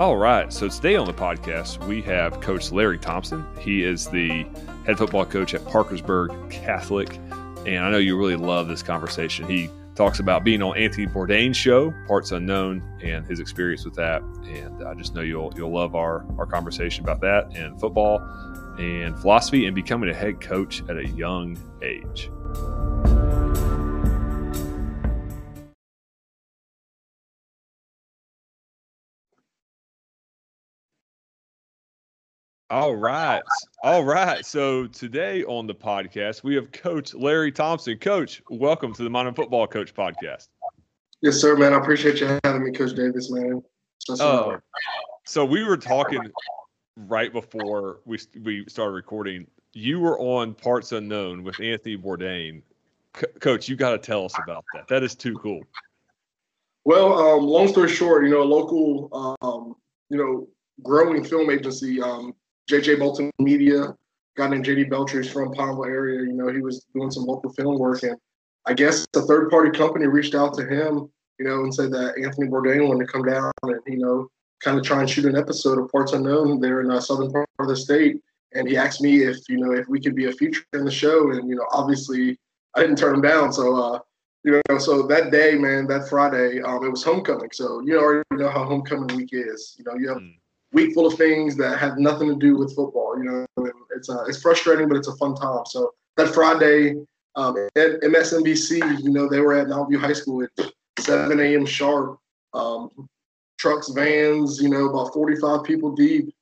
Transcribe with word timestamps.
All 0.00 0.16
right. 0.16 0.50
So 0.50 0.66
today 0.66 0.96
on 0.96 1.06
the 1.06 1.12
podcast, 1.12 1.86
we 1.86 2.00
have 2.00 2.40
Coach 2.40 2.72
Larry 2.72 2.96
Thompson. 2.96 3.44
He 3.58 3.84
is 3.84 4.06
the 4.06 4.46
head 4.86 4.96
football 4.96 5.26
coach 5.26 5.52
at 5.52 5.62
Parkersburg 5.66 6.50
Catholic. 6.50 7.18
And 7.66 7.84
I 7.84 7.90
know 7.90 7.98
you 7.98 8.16
really 8.16 8.36
love 8.36 8.66
this 8.66 8.82
conversation. 8.82 9.46
He 9.46 9.68
talks 9.96 10.18
about 10.18 10.42
being 10.42 10.62
on 10.62 10.74
Anthony 10.74 11.06
Bourdain's 11.06 11.58
show, 11.58 11.92
Parts 12.06 12.32
Unknown, 12.32 12.82
and 13.02 13.26
his 13.26 13.40
experience 13.40 13.84
with 13.84 13.94
that. 13.96 14.22
And 14.44 14.82
I 14.88 14.94
just 14.94 15.14
know 15.14 15.20
you'll 15.20 15.52
you'll 15.54 15.74
love 15.74 15.94
our 15.94 16.24
our 16.38 16.46
conversation 16.46 17.04
about 17.04 17.20
that 17.20 17.54
and 17.54 17.78
football 17.78 18.20
and 18.78 19.18
philosophy 19.20 19.66
and 19.66 19.74
becoming 19.74 20.08
a 20.08 20.14
head 20.14 20.40
coach 20.40 20.82
at 20.88 20.96
a 20.96 21.08
young 21.08 21.58
age. 21.82 22.30
All 32.70 32.94
right. 32.94 33.42
All 33.82 34.04
right. 34.04 34.46
So 34.46 34.86
today 34.86 35.42
on 35.42 35.66
the 35.66 35.74
podcast, 35.74 36.44
we 36.44 36.54
have 36.54 36.70
Coach 36.70 37.14
Larry 37.14 37.50
Thompson. 37.50 37.98
Coach, 37.98 38.40
welcome 38.48 38.94
to 38.94 39.02
the 39.02 39.10
Modern 39.10 39.34
Football 39.34 39.66
Coach 39.66 39.92
podcast. 39.92 40.50
Yes, 41.20 41.40
sir, 41.40 41.56
man. 41.56 41.72
I 41.72 41.78
appreciate 41.78 42.20
you 42.20 42.38
having 42.44 42.62
me, 42.62 42.70
Coach 42.70 42.94
Davis, 42.94 43.28
man. 43.28 43.60
Oh, 44.20 44.60
so 45.26 45.44
we 45.44 45.64
were 45.64 45.76
talking 45.76 46.30
right 46.96 47.32
before 47.32 48.02
we 48.04 48.20
we 48.44 48.64
started 48.68 48.92
recording. 48.92 49.48
You 49.72 49.98
were 49.98 50.16
on 50.20 50.54
Parts 50.54 50.92
Unknown 50.92 51.42
with 51.42 51.60
Anthony 51.60 51.96
Bourdain. 51.96 52.62
C- 53.16 53.26
Coach, 53.40 53.68
you 53.68 53.74
got 53.74 53.90
to 53.90 53.98
tell 53.98 54.24
us 54.24 54.38
about 54.44 54.64
that. 54.74 54.86
That 54.86 55.02
is 55.02 55.16
too 55.16 55.34
cool. 55.38 55.62
Well, 56.84 57.18
um, 57.18 57.44
long 57.48 57.66
story 57.66 57.88
short, 57.88 58.22
you 58.24 58.30
know, 58.30 58.42
a 58.42 58.44
local, 58.44 59.36
um, 59.42 59.74
you 60.08 60.16
know, 60.16 60.48
growing 60.84 61.24
film 61.24 61.50
agency 61.50 62.00
um, 62.00 62.32
JJ 62.70 63.00
Bolton 63.00 63.30
Media, 63.40 63.96
guy 64.36 64.48
named 64.48 64.64
JD 64.64 64.88
Belcher 64.88 65.24
from 65.24 65.52
Pineville 65.52 65.86
area. 65.86 66.20
You 66.20 66.32
know, 66.32 66.48
he 66.48 66.60
was 66.60 66.86
doing 66.94 67.10
some 67.10 67.24
local 67.24 67.52
film 67.52 67.78
work, 67.78 68.02
and 68.04 68.16
I 68.66 68.74
guess 68.74 69.06
a 69.16 69.22
third 69.22 69.50
party 69.50 69.76
company 69.76 70.06
reached 70.06 70.36
out 70.36 70.54
to 70.54 70.66
him, 70.66 71.10
you 71.38 71.46
know, 71.46 71.64
and 71.64 71.74
said 71.74 71.90
that 71.92 72.14
Anthony 72.22 72.46
Bourdain 72.46 72.86
wanted 72.86 73.06
to 73.06 73.12
come 73.12 73.24
down 73.24 73.50
and 73.64 73.80
you 73.86 73.98
know, 73.98 74.28
kind 74.62 74.78
of 74.78 74.84
try 74.84 75.00
and 75.00 75.10
shoot 75.10 75.24
an 75.24 75.36
episode 75.36 75.78
of 75.78 75.90
Parts 75.90 76.12
Unknown 76.12 76.60
there 76.60 76.80
in 76.80 76.88
the 76.88 77.00
southern 77.00 77.32
part 77.32 77.48
of 77.58 77.66
the 77.66 77.76
state. 77.76 78.20
And 78.54 78.68
he 78.68 78.76
asked 78.76 79.00
me 79.00 79.22
if 79.24 79.38
you 79.48 79.58
know 79.58 79.72
if 79.72 79.88
we 79.88 80.00
could 80.00 80.14
be 80.14 80.26
a 80.26 80.32
feature 80.32 80.62
in 80.72 80.84
the 80.84 80.90
show, 80.92 81.32
and 81.32 81.48
you 81.48 81.56
know, 81.56 81.66
obviously 81.72 82.38
I 82.76 82.82
didn't 82.82 82.98
turn 82.98 83.16
him 83.16 83.22
down. 83.22 83.52
So 83.52 83.76
uh, 83.76 83.98
you 84.44 84.62
know, 84.68 84.78
so 84.78 85.02
that 85.08 85.32
day, 85.32 85.56
man, 85.56 85.88
that 85.88 86.08
Friday, 86.08 86.62
um, 86.62 86.84
it 86.84 86.88
was 86.88 87.02
homecoming. 87.02 87.50
So 87.52 87.80
you 87.84 87.98
already 87.98 88.24
know 88.32 88.48
how 88.48 88.64
homecoming 88.64 89.16
week 89.16 89.30
is. 89.32 89.74
You 89.76 89.84
know, 89.84 89.96
you 89.96 90.08
have 90.08 90.18
mm 90.18 90.39
week 90.72 90.94
full 90.94 91.06
of 91.06 91.14
things 91.14 91.56
that 91.56 91.78
have 91.78 91.98
nothing 91.98 92.28
to 92.28 92.36
do 92.36 92.56
with 92.56 92.74
football. 92.74 93.16
You 93.18 93.24
know, 93.24 93.66
it's 93.96 94.08
uh, 94.08 94.24
it's 94.24 94.40
frustrating, 94.40 94.88
but 94.88 94.96
it's 94.96 95.08
a 95.08 95.16
fun 95.16 95.34
time. 95.34 95.64
So 95.66 95.92
that 96.16 96.28
Friday 96.28 96.96
um, 97.36 97.56
at 97.76 98.00
MSNBC, 98.00 99.02
you 99.02 99.10
know, 99.10 99.28
they 99.28 99.40
were 99.40 99.54
at 99.54 99.68
Mountview 99.68 99.98
High 99.98 100.12
School 100.12 100.44
at 100.44 100.72
7 100.98 101.38
a.m. 101.40 101.66
sharp. 101.66 102.18
Um, 102.52 103.08
trucks, 103.58 103.90
vans, 103.90 104.60
you 104.60 104.68
know, 104.68 104.88
about 104.88 105.12
45 105.12 105.64
people 105.64 105.92
deep. 105.94 106.34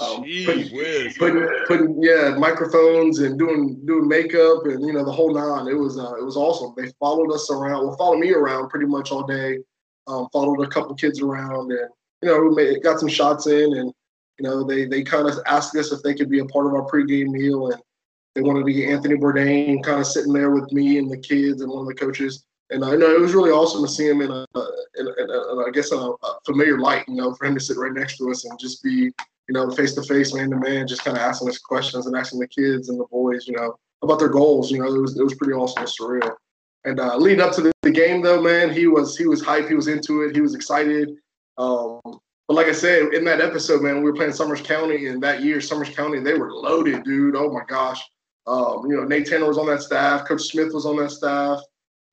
Um, 0.00 0.22
putting, 0.46 0.70
putting, 1.18 1.48
putting, 1.66 2.02
yeah, 2.02 2.36
microphones 2.38 3.18
and 3.18 3.36
doing 3.36 3.84
doing 3.86 4.06
makeup 4.06 4.64
and 4.66 4.86
you 4.86 4.92
know 4.92 5.04
the 5.04 5.10
whole 5.10 5.34
nine. 5.34 5.66
It 5.66 5.76
was 5.76 5.98
uh, 5.98 6.14
it 6.14 6.24
was 6.24 6.36
awesome. 6.36 6.72
They 6.76 6.92
followed 7.00 7.32
us 7.32 7.50
around, 7.50 7.84
well, 7.84 7.96
followed 7.96 8.20
me 8.20 8.32
around 8.32 8.68
pretty 8.68 8.86
much 8.86 9.10
all 9.10 9.26
day. 9.26 9.58
Um, 10.06 10.28
followed 10.32 10.62
a 10.62 10.68
couple 10.68 10.94
kids 10.94 11.20
around 11.20 11.72
and 11.72 11.88
you 12.22 12.28
know, 12.28 12.50
made, 12.50 12.82
got 12.82 13.00
some 13.00 13.08
shots 13.08 13.46
in, 13.46 13.76
and 13.76 13.92
you 14.38 14.44
know, 14.48 14.64
they 14.64 14.86
they 14.86 15.02
kind 15.02 15.28
of 15.28 15.38
asked 15.46 15.76
us 15.76 15.92
if 15.92 16.02
they 16.02 16.14
could 16.14 16.30
be 16.30 16.40
a 16.40 16.44
part 16.46 16.66
of 16.66 16.74
our 16.74 16.88
pregame 16.88 17.28
meal, 17.28 17.70
and 17.70 17.82
they 18.34 18.42
wanted 18.42 18.64
to 18.64 18.72
get 18.72 18.88
Anthony 18.88 19.16
Bourdain 19.16 19.82
kind 19.82 20.00
of 20.00 20.06
sitting 20.06 20.32
there 20.32 20.50
with 20.50 20.70
me 20.72 20.98
and 20.98 21.10
the 21.10 21.18
kids 21.18 21.62
and 21.62 21.70
one 21.70 21.80
of 21.80 21.88
the 21.88 21.94
coaches. 21.94 22.44
And 22.70 22.84
I 22.84 22.94
know 22.94 23.12
it 23.12 23.20
was 23.20 23.34
really 23.34 23.50
awesome 23.50 23.82
to 23.82 23.88
see 23.88 24.08
him 24.08 24.20
in 24.20 24.30
a, 24.30 24.46
in, 24.96 25.06
a, 25.06 25.22
in 25.22 25.30
a 25.30 25.66
I 25.66 25.70
guess, 25.72 25.90
a, 25.90 25.96
a, 25.96 26.38
familiar 26.46 26.78
light. 26.78 27.04
You 27.08 27.16
know, 27.16 27.34
for 27.34 27.46
him 27.46 27.54
to 27.54 27.60
sit 27.60 27.76
right 27.76 27.92
next 27.92 28.18
to 28.18 28.30
us 28.30 28.44
and 28.44 28.58
just 28.60 28.82
be, 28.84 28.90
you 28.90 29.12
know, 29.50 29.70
face 29.72 29.94
to 29.94 30.02
face, 30.02 30.32
man 30.34 30.50
to 30.50 30.56
man, 30.56 30.86
just 30.86 31.04
kind 31.04 31.16
of 31.16 31.22
asking 31.22 31.48
us 31.48 31.58
questions 31.58 32.06
and 32.06 32.16
asking 32.16 32.38
the 32.38 32.46
kids 32.46 32.88
and 32.88 33.00
the 33.00 33.06
boys, 33.10 33.48
you 33.48 33.56
know, 33.56 33.76
about 34.02 34.20
their 34.20 34.28
goals. 34.28 34.70
You 34.70 34.78
know, 34.78 34.94
it 34.94 35.00
was 35.00 35.18
it 35.18 35.24
was 35.24 35.34
pretty 35.34 35.54
awesome 35.54 35.82
and 35.82 35.90
surreal. 35.90 36.36
And 36.84 37.00
uh, 37.00 37.16
leading 37.16 37.40
up 37.40 37.52
to 37.54 37.60
the, 37.60 37.72
the 37.82 37.90
game, 37.90 38.22
though, 38.22 38.40
man, 38.40 38.72
he 38.72 38.86
was 38.86 39.18
he 39.18 39.26
was 39.26 39.42
hyped. 39.42 39.68
He 39.68 39.74
was 39.74 39.88
into 39.88 40.22
it. 40.22 40.34
He 40.34 40.40
was 40.40 40.54
excited. 40.54 41.16
Um, 41.60 42.00
but 42.48 42.54
like 42.54 42.66
I 42.66 42.72
said, 42.72 43.12
in 43.14 43.24
that 43.26 43.40
episode, 43.40 43.82
man, 43.82 43.98
we 43.98 44.10
were 44.10 44.14
playing 44.14 44.32
Summers 44.32 44.62
County, 44.62 45.06
and 45.06 45.22
that 45.22 45.42
year, 45.42 45.60
Summers 45.60 45.90
County, 45.90 46.18
they 46.20 46.34
were 46.34 46.52
loaded, 46.52 47.04
dude. 47.04 47.36
Oh 47.36 47.52
my 47.52 47.62
gosh. 47.68 48.02
Um, 48.46 48.86
you 48.88 48.96
know, 48.96 49.04
Nate 49.04 49.26
Tanner 49.26 49.46
was 49.46 49.58
on 49.58 49.66
that 49.66 49.82
staff. 49.82 50.26
Coach 50.26 50.42
Smith 50.42 50.72
was 50.72 50.86
on 50.86 50.96
that 50.96 51.10
staff. 51.10 51.60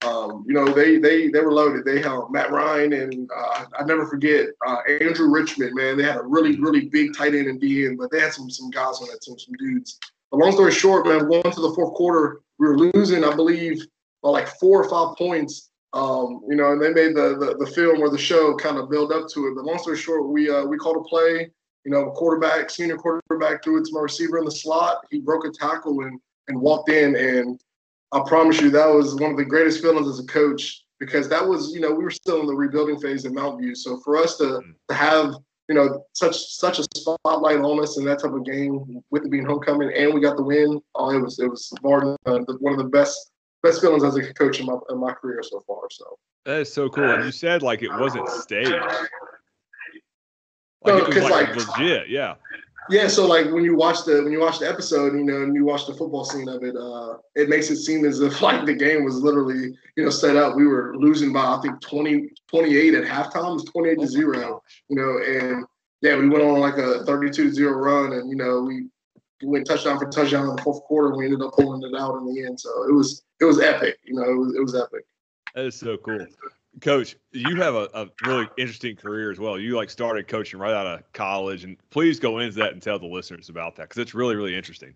Um, 0.05 0.43
you 0.45 0.53
know, 0.53 0.67
they 0.71 0.99
they 0.99 1.29
they 1.29 1.39
were 1.39 1.53
loaded. 1.53 1.85
They 1.85 1.99
had 2.01 2.19
Matt 2.29 2.51
Ryan 2.51 2.93
and 2.93 3.29
uh, 3.35 3.65
I 3.79 3.83
never 3.85 4.05
forget 4.05 4.49
uh, 4.65 4.77
Andrew 5.01 5.31
Richmond. 5.31 5.73
Man, 5.73 5.97
they 5.97 6.03
had 6.03 6.17
a 6.17 6.23
really 6.23 6.59
really 6.59 6.85
big 6.85 7.17
tight 7.17 7.33
end 7.33 7.47
and 7.47 7.59
D 7.59 7.89
but 7.95 8.11
they 8.11 8.19
had 8.19 8.33
some 8.33 8.49
some 8.51 8.69
guys 8.69 8.99
on 9.01 9.07
that 9.07 9.21
team, 9.21 9.39
some 9.39 9.55
dudes. 9.57 9.97
But 10.29 10.37
long 10.37 10.51
story 10.51 10.71
short, 10.71 11.07
man, 11.07 11.27
going 11.27 11.41
to 11.41 11.61
the 11.61 11.73
fourth 11.73 11.95
quarter, 11.95 12.41
we 12.59 12.67
were 12.67 12.77
losing, 12.77 13.23
I 13.23 13.33
believe, 13.33 13.83
by 14.21 14.29
like 14.29 14.47
four 14.59 14.83
or 14.83 14.89
five 14.89 15.17
points. 15.17 15.71
Um, 15.97 16.41
you 16.47 16.55
know, 16.55 16.73
and 16.73 16.81
they 16.81 16.93
made 16.93 17.15
the, 17.15 17.35
the, 17.39 17.57
the 17.57 17.71
film 17.71 18.01
or 18.01 18.09
the 18.11 18.19
show 18.19 18.55
kind 18.55 18.77
of 18.77 18.87
build 18.87 19.11
up 19.11 19.27
to 19.29 19.47
it. 19.47 19.55
But 19.55 19.65
long 19.65 19.79
story 19.79 19.97
short, 19.97 20.27
we 20.27 20.47
uh, 20.47 20.63
we 20.63 20.77
called 20.77 20.97
a 20.97 21.09
play. 21.09 21.49
You 21.85 21.91
know, 21.91 22.11
quarterback, 22.11 22.69
senior 22.69 22.97
quarterback 22.97 23.63
threw 23.63 23.79
it 23.79 23.85
to 23.85 23.93
my 23.93 24.01
receiver 24.01 24.37
in 24.37 24.45
the 24.45 24.51
slot. 24.51 24.97
He 25.09 25.21
broke 25.21 25.47
a 25.47 25.49
tackle 25.49 26.01
and 26.01 26.19
and 26.49 26.61
walked 26.61 26.89
in. 26.91 27.15
And 27.15 27.59
I 28.11 28.21
promise 28.27 28.61
you, 28.61 28.69
that 28.69 28.85
was 28.87 29.15
one 29.15 29.31
of 29.31 29.37
the 29.37 29.45
greatest 29.45 29.81
feelings 29.81 30.07
as 30.07 30.19
a 30.19 30.27
coach 30.27 30.83
because 30.99 31.27
that 31.29 31.45
was, 31.45 31.73
you 31.73 31.79
know, 31.79 31.91
we 31.91 32.03
were 32.03 32.11
still 32.11 32.41
in 32.41 32.45
the 32.45 32.55
rebuilding 32.55 32.99
phase 32.99 33.25
in 33.25 33.33
Mountview. 33.33 33.75
So 33.75 33.99
for 34.01 34.17
us 34.17 34.37
to 34.37 34.61
to 34.89 34.93
have 34.93 35.33
you 35.67 35.75
know, 35.75 36.05
such 36.13 36.35
such 36.35 36.79
a 36.79 36.83
spotlight 36.95 37.59
on 37.59 37.81
us 37.81 37.97
in 37.97 38.05
that 38.05 38.19
type 38.19 38.31
of 38.31 38.45
game 38.45 39.03
with 39.09 39.25
it 39.25 39.31
being 39.31 39.45
homecoming, 39.45 39.91
and 39.93 40.13
we 40.13 40.21
got 40.21 40.37
the 40.37 40.43
win. 40.43 40.79
Oh, 40.95 41.09
it 41.09 41.19
was 41.19 41.39
it 41.39 41.49
was 41.49 41.73
one 41.81 42.17
of 42.23 42.77
the 42.77 42.89
best 42.89 43.31
best 43.63 43.81
feelings 43.81 44.03
as 44.03 44.15
a 44.15 44.33
coach 44.33 44.59
in 44.59 44.65
my 44.65 44.77
in 44.89 44.97
my 44.97 45.13
career 45.13 45.41
so 45.43 45.61
far. 45.67 45.81
So 45.91 46.17
that 46.45 46.61
is 46.61 46.73
so 46.73 46.89
cool. 46.89 47.09
And 47.09 47.25
you 47.25 47.31
said 47.31 47.61
like 47.61 47.81
it 47.81 47.91
wasn't 47.99 48.27
staged. 48.29 48.69
Like 48.69 49.09
no, 50.85 51.05
because 51.05 51.23
like, 51.23 51.55
like 51.55 51.67
legit, 51.67 52.09
yeah. 52.09 52.35
Yeah, 52.89 53.07
so 53.09 53.27
like 53.27 53.51
when 53.51 53.65
you 53.65 53.75
watch 53.75 54.05
the 54.05 54.23
when 54.23 54.31
you 54.31 54.39
watch 54.39 54.59
the 54.59 54.69
episode, 54.69 55.13
you 55.13 55.23
know, 55.23 55.43
and 55.43 55.53
you 55.53 55.65
watch 55.65 55.87
the 55.87 55.93
football 55.93 56.23
scene 56.23 56.47
of 56.47 56.63
it, 56.63 56.75
uh, 56.75 57.17
it 57.35 57.49
makes 57.49 57.69
it 57.69 57.77
seem 57.77 58.05
as 58.05 58.21
if 58.21 58.41
like 58.41 58.65
the 58.65 58.73
game 58.73 59.03
was 59.03 59.17
literally, 59.17 59.77
you 59.95 60.03
know, 60.03 60.09
set 60.09 60.37
up. 60.37 60.55
We 60.55 60.67
were 60.67 60.95
losing 60.95 61.33
by 61.33 61.41
I 61.41 61.59
think 61.61 61.81
20, 61.81 62.29
28 62.47 62.93
at 62.93 63.03
halftime, 63.03 63.49
it 63.49 63.53
was 63.53 63.65
28 63.65 63.99
to 63.99 64.07
0. 64.07 64.63
You 64.89 64.95
know, 64.95 65.17
and 65.17 65.65
yeah, 66.01 66.15
we 66.15 66.29
went 66.29 66.43
on 66.43 66.59
like 66.59 66.77
a 66.77 67.03
32 67.03 67.51
0 67.51 67.71
run 67.71 68.13
and 68.13 68.29
you 68.29 68.37
know, 68.37 68.61
we 68.61 68.87
went 69.43 69.67
touchdown 69.67 69.99
for 69.99 70.09
touchdown 70.09 70.49
in 70.49 70.55
the 70.55 70.61
fourth 70.61 70.81
quarter. 70.83 71.15
We 71.15 71.25
ended 71.25 71.41
up 71.41 71.53
pulling 71.53 71.83
it 71.83 71.95
out 71.99 72.17
in 72.17 72.33
the 72.33 72.43
end. 72.45 72.59
So 72.59 72.69
it 72.87 72.93
was 72.93 73.23
it 73.39 73.45
was 73.45 73.59
epic. 73.59 73.97
You 74.03 74.15
know, 74.15 74.23
it 74.23 74.35
was 74.35 74.55
it 74.55 74.61
was 74.61 74.75
epic. 74.75 75.05
That 75.55 75.65
is 75.65 75.75
so 75.75 75.97
cool. 75.97 76.25
Coach, 76.81 77.15
you 77.31 77.55
have 77.55 77.73
a, 77.73 77.89
a 77.93 78.07
really 78.25 78.47
interesting 78.57 78.95
career 78.95 79.31
as 79.31 79.39
well. 79.39 79.59
You 79.59 79.75
like 79.75 79.89
started 79.89 80.27
coaching 80.27 80.59
right 80.59 80.73
out 80.73 80.85
of 80.85 81.11
college, 81.13 81.63
and 81.63 81.77
please 81.89 82.19
go 82.19 82.39
into 82.39 82.55
that 82.57 82.73
and 82.73 82.81
tell 82.81 82.99
the 82.99 83.07
listeners 83.07 83.49
about 83.49 83.75
that 83.77 83.89
because 83.89 83.99
it's 83.99 84.13
really, 84.13 84.35
really 84.35 84.55
interesting. 84.55 84.93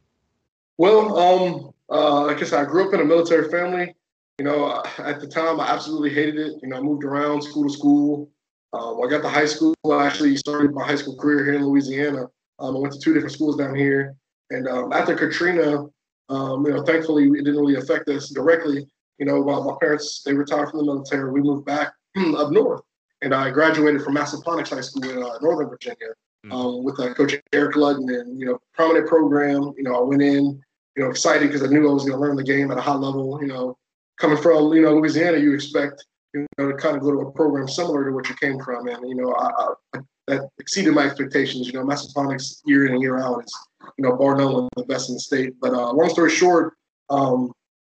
Well, 0.77 1.17
um, 1.17 1.71
uh, 1.89 2.25
like 2.25 2.41
I 2.41 2.45
said, 2.45 2.59
I 2.59 2.65
grew 2.65 2.87
up 2.87 2.93
in 2.93 3.01
a 3.01 3.05
military 3.05 3.49
family. 3.49 3.95
You 4.39 4.45
know, 4.45 4.83
at 4.97 5.19
the 5.19 5.27
time, 5.27 5.59
I 5.59 5.67
absolutely 5.67 6.11
hated 6.11 6.37
it. 6.37 6.53
You 6.61 6.69
know, 6.69 6.77
I 6.77 6.81
moved 6.81 7.03
around 7.03 7.41
school 7.43 7.67
to 7.67 7.69
school. 7.69 8.31
Um, 8.73 8.99
I 9.03 9.09
got 9.09 9.21
to 9.21 9.29
high 9.29 9.45
school. 9.45 9.75
I 9.91 10.05
actually 10.05 10.35
started 10.37 10.73
my 10.73 10.85
high 10.85 10.95
school 10.95 11.15
career 11.15 11.43
here 11.43 11.53
in 11.53 11.65
Louisiana. 11.65 12.27
Um, 12.59 12.75
I 12.75 12.79
went 12.79 12.93
to 12.93 12.99
two 12.99 13.13
different 13.13 13.33
schools 13.33 13.57
down 13.57 13.75
here. 13.75 14.15
And 14.51 14.67
um, 14.67 14.93
after 14.93 15.15
Katrina, 15.15 15.85
um, 16.29 16.65
you 16.65 16.73
know, 16.73 16.83
thankfully 16.83 17.25
it 17.25 17.43
didn't 17.43 17.59
really 17.59 17.75
affect 17.75 18.07
us 18.09 18.29
directly. 18.29 18.87
You 19.17 19.25
know, 19.25 19.41
while 19.41 19.63
my 19.63 19.75
parents 19.79 20.23
they 20.23 20.33
retired 20.33 20.69
from 20.69 20.79
the 20.79 20.85
military, 20.85 21.31
we 21.31 21.41
moved 21.41 21.65
back 21.65 21.93
up 22.37 22.51
north, 22.51 22.81
and 23.21 23.33
I 23.33 23.51
graduated 23.51 24.01
from 24.01 24.15
Massaponax 24.15 24.69
High 24.69 24.81
School 24.81 25.09
in 25.09 25.23
uh, 25.23 25.37
Northern 25.41 25.69
Virginia 25.69 26.09
mm-hmm. 26.45 26.51
um, 26.51 26.83
with 26.83 26.99
uh, 26.99 27.13
Coach 27.13 27.35
Eric 27.53 27.75
Ludden, 27.75 28.19
and 28.19 28.39
you 28.39 28.45
know, 28.45 28.59
prominent 28.73 29.07
program. 29.07 29.73
You 29.77 29.83
know, 29.83 29.95
I 29.95 30.01
went 30.01 30.21
in, 30.21 30.61
you 30.95 31.03
know, 31.03 31.09
excited 31.09 31.47
because 31.47 31.63
I 31.63 31.67
knew 31.67 31.89
I 31.89 31.93
was 31.93 32.03
going 32.03 32.17
to 32.17 32.19
learn 32.19 32.35
the 32.35 32.43
game 32.43 32.71
at 32.71 32.77
a 32.77 32.81
high 32.81 32.95
level. 32.95 33.39
You 33.41 33.47
know, 33.47 33.77
coming 34.19 34.37
from 34.37 34.73
you 34.73 34.81
know 34.81 34.95
Louisiana, 34.95 35.37
you 35.37 35.53
expect 35.53 36.05
you 36.33 36.47
know 36.57 36.71
to 36.71 36.77
kind 36.77 36.95
of 36.95 37.03
go 37.03 37.11
to 37.11 37.19
a 37.19 37.31
program 37.31 37.67
similar 37.67 38.05
to 38.05 38.11
what 38.11 38.29
you 38.29 38.35
came 38.35 38.59
from, 38.59 38.87
and 38.87 39.07
you 39.07 39.15
know, 39.15 39.33
I, 39.33 39.73
I, 39.95 39.99
that 40.27 40.49
exceeded 40.59 40.93
my 40.93 41.05
expectations. 41.05 41.67
You 41.67 41.73
know, 41.73 41.85
Massaponax 41.85 42.61
year 42.65 42.85
in 42.85 42.93
and 42.93 43.01
year 43.01 43.19
out 43.19 43.43
is 43.43 43.53
you 43.97 44.03
know, 44.03 44.15
bar 44.15 44.35
none, 44.35 44.67
the 44.75 44.83
best 44.83 45.09
in 45.09 45.15
the 45.15 45.19
state. 45.19 45.53
But 45.59 45.73
uh, 45.73 45.91
long 45.91 46.09
story 46.09 46.29
short, 46.29 46.73
um, 47.09 47.51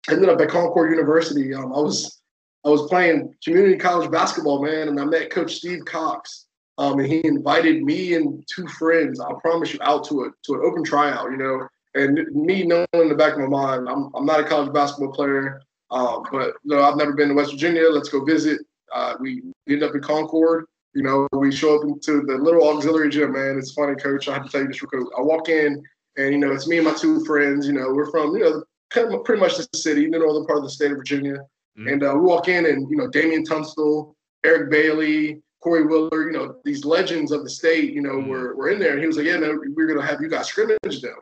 I 0.09 0.13
ended 0.13 0.29
up 0.29 0.41
at 0.41 0.49
Concord 0.49 0.91
University. 0.91 1.55
Um, 1.55 1.73
I 1.73 1.81
was 1.81 2.21
I 2.65 2.69
was 2.69 2.89
playing 2.89 3.35
community 3.43 3.77
college 3.77 4.11
basketball, 4.11 4.63
man, 4.63 4.89
and 4.89 5.01
I 5.01 5.05
met 5.05 5.31
Coach 5.31 5.57
Steve 5.57 5.85
Cox. 5.85 6.47
Um, 6.77 7.01
and 7.01 7.09
he 7.09 7.21
invited 7.27 7.83
me 7.83 8.15
and 8.15 8.45
two 8.55 8.67
friends. 8.69 9.21
I 9.21 9.33
promise 9.43 9.73
you, 9.73 9.81
out 9.83 10.05
to 10.09 10.23
a 10.23 10.31
to 10.45 10.55
an 10.55 10.61
open 10.65 10.85
tryout. 10.85 11.31
You 11.31 11.37
know, 11.37 11.69
and 11.95 12.19
me 12.33 12.65
knowing 12.65 12.87
in 12.95 13.09
the 13.09 13.15
back 13.15 13.33
of 13.33 13.41
my 13.41 13.47
mind, 13.47 13.89
I'm 13.89 14.11
I'm 14.15 14.27
not 14.27 14.41
a 14.41 14.45
college 14.45 14.73
basketball 14.73 15.13
player, 15.13 15.61
um, 15.91 16.25
but 16.31 16.55
you 16.65 16.77
know, 16.77 16.83
I've 16.83 16.97
never 16.97 17.13
been 17.13 17.29
to 17.29 17.35
West 17.35 17.53
Virginia. 17.53 17.89
Let's 17.89 18.09
go 18.09 18.25
visit. 18.25 18.61
Uh, 18.93 19.15
we 19.21 19.43
end 19.69 19.83
up 19.83 19.95
in 19.95 20.01
Concord. 20.01 20.65
You 20.95 21.03
know, 21.03 21.29
we 21.33 21.53
show 21.53 21.77
up 21.77 21.85
into 21.85 22.23
the 22.23 22.35
little 22.35 22.67
auxiliary 22.69 23.11
gym, 23.11 23.33
man. 23.33 23.59
It's 23.59 23.73
funny, 23.73 23.95
coach. 23.95 24.29
I 24.29 24.35
have 24.35 24.47
to 24.47 24.51
tell 24.51 24.63
you 24.63 24.69
this 24.69 24.83
real 24.83 24.89
quick. 24.89 25.07
I 25.17 25.21
walk 25.21 25.49
in, 25.49 25.83
and 26.17 26.33
you 26.33 26.39
know, 26.39 26.53
it's 26.53 26.67
me 26.67 26.79
and 26.79 26.87
my 26.87 26.95
two 26.95 27.25
friends. 27.25 27.67
You 27.67 27.75
know, 27.75 27.93
we're 27.93 28.11
from 28.11 28.35
you 28.37 28.41
know 28.41 28.65
kind 28.91 29.13
of 29.13 29.25
pretty 29.25 29.41
much 29.41 29.57
the 29.57 29.69
city, 29.75 30.09
the 30.09 30.19
northern 30.19 30.47
part 30.47 30.59
of 30.59 30.65
the 30.65 30.71
state 30.71 30.91
of 30.91 30.99
Virginia. 30.99 31.39
Mm-hmm. 31.79 31.89
And 31.89 32.05
uh, 32.05 32.13
we 32.15 32.21
walk 32.21 32.49
in, 32.49 32.67
and 32.67 32.91
you 32.91 32.97
know, 32.97 33.09
Damian 33.09 33.45
Tunstall, 33.45 34.17
Eric 34.45 34.71
Bailey, 34.71 35.43
Corey 35.61 35.87
Willer, 35.87 36.31
you 36.31 36.33
know, 36.33 36.57
these 36.65 36.85
legends 36.85 37.33
of 37.33 37.43
the 37.43 37.51
state, 37.51 37.93
you 37.93 38.01
know, 38.01 38.15
mm-hmm. 38.15 38.31
were, 38.31 38.57
were 38.57 38.71
in 38.71 38.79
there. 38.79 38.93
And 38.93 39.01
he 39.01 39.07
was 39.07 39.17
like, 39.17 39.27
yeah, 39.27 39.39
man, 39.39 39.59
we're 39.75 39.87
going 39.87 40.01
to 40.01 40.07
have 40.07 40.21
you 40.21 40.29
guys 40.29 40.49
scrimmage 40.49 41.01
them. 41.01 41.17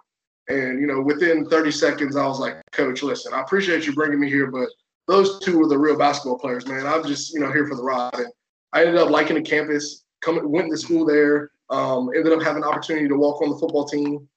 And, 0.48 0.80
you 0.80 0.86
know, 0.86 1.00
within 1.00 1.48
30 1.48 1.70
seconds, 1.72 2.16
I 2.16 2.26
was 2.26 2.38
like, 2.38 2.56
Coach, 2.72 3.02
listen, 3.02 3.34
I 3.34 3.40
appreciate 3.40 3.86
you 3.86 3.92
bringing 3.92 4.20
me 4.20 4.28
here, 4.28 4.50
but 4.50 4.68
those 5.08 5.40
two 5.40 5.58
were 5.58 5.68
the 5.68 5.78
real 5.78 5.98
basketball 5.98 6.38
players, 6.38 6.66
man. 6.66 6.86
I'm 6.86 7.04
just, 7.04 7.34
you 7.34 7.40
know, 7.40 7.52
here 7.52 7.66
for 7.66 7.74
the 7.74 7.82
ride. 7.82 8.14
And 8.14 8.28
I 8.72 8.80
ended 8.84 8.96
up 8.96 9.10
liking 9.10 9.36
the 9.36 9.42
campus, 9.42 10.04
coming, 10.20 10.48
went 10.48 10.70
to 10.70 10.78
school 10.78 11.04
there, 11.04 11.50
um, 11.70 12.10
ended 12.14 12.32
up 12.32 12.42
having 12.42 12.62
an 12.62 12.68
opportunity 12.68 13.08
to 13.08 13.16
walk 13.16 13.42
on 13.42 13.50
the 13.50 13.58
football 13.58 13.86
team, 13.86 14.28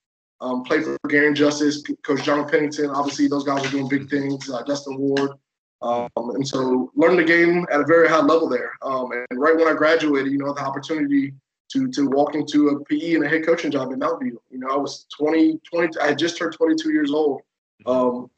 um, 0.42 0.64
play 0.64 0.82
for 0.82 0.98
Garin 1.08 1.36
Justice, 1.36 1.84
Coach 2.04 2.24
John 2.24 2.50
Pennington. 2.50 2.90
Obviously, 2.90 3.28
those 3.28 3.44
guys 3.44 3.66
are 3.66 3.72
doing 3.72 3.88
big 3.88 4.10
things. 4.10 4.50
Uh, 4.50 4.64
Dustin 4.64 4.98
Ward. 4.98 5.32
Um, 5.82 6.10
and 6.16 6.46
so 6.46 6.92
learning 6.96 7.18
the 7.18 7.24
game 7.24 7.66
at 7.72 7.80
a 7.80 7.86
very 7.86 8.10
high 8.10 8.22
level 8.22 8.50
there. 8.50 8.72
Um, 8.82 9.12
and 9.12 9.40
right 9.40 9.56
when 9.56 9.68
I 9.68 9.74
graduated, 9.74 10.32
you 10.32 10.38
know, 10.38 10.54
the 10.54 10.62
opportunity 10.62 11.34
to 11.72 11.88
to 11.90 12.10
walk 12.10 12.36
into 12.36 12.70
a 12.70 12.84
PE 12.86 13.16
and 13.16 13.26
a 13.26 13.30
head 13.30 13.46
coaching 13.46 13.72
job 13.72 13.92
in 13.92 14.00
Mountview. 14.00 14.38
You 14.50 14.60
know, 14.60 14.70
I 14.70 14.78
was 14.78 15.06
20, 15.18 15.60
20 15.60 16.00
I 16.00 16.08
had 16.08 16.20
just 16.20 16.38
turned 16.38 16.54
22 16.54 16.92
years 16.92 17.12
old. 17.12 17.42
Um, 17.86 18.30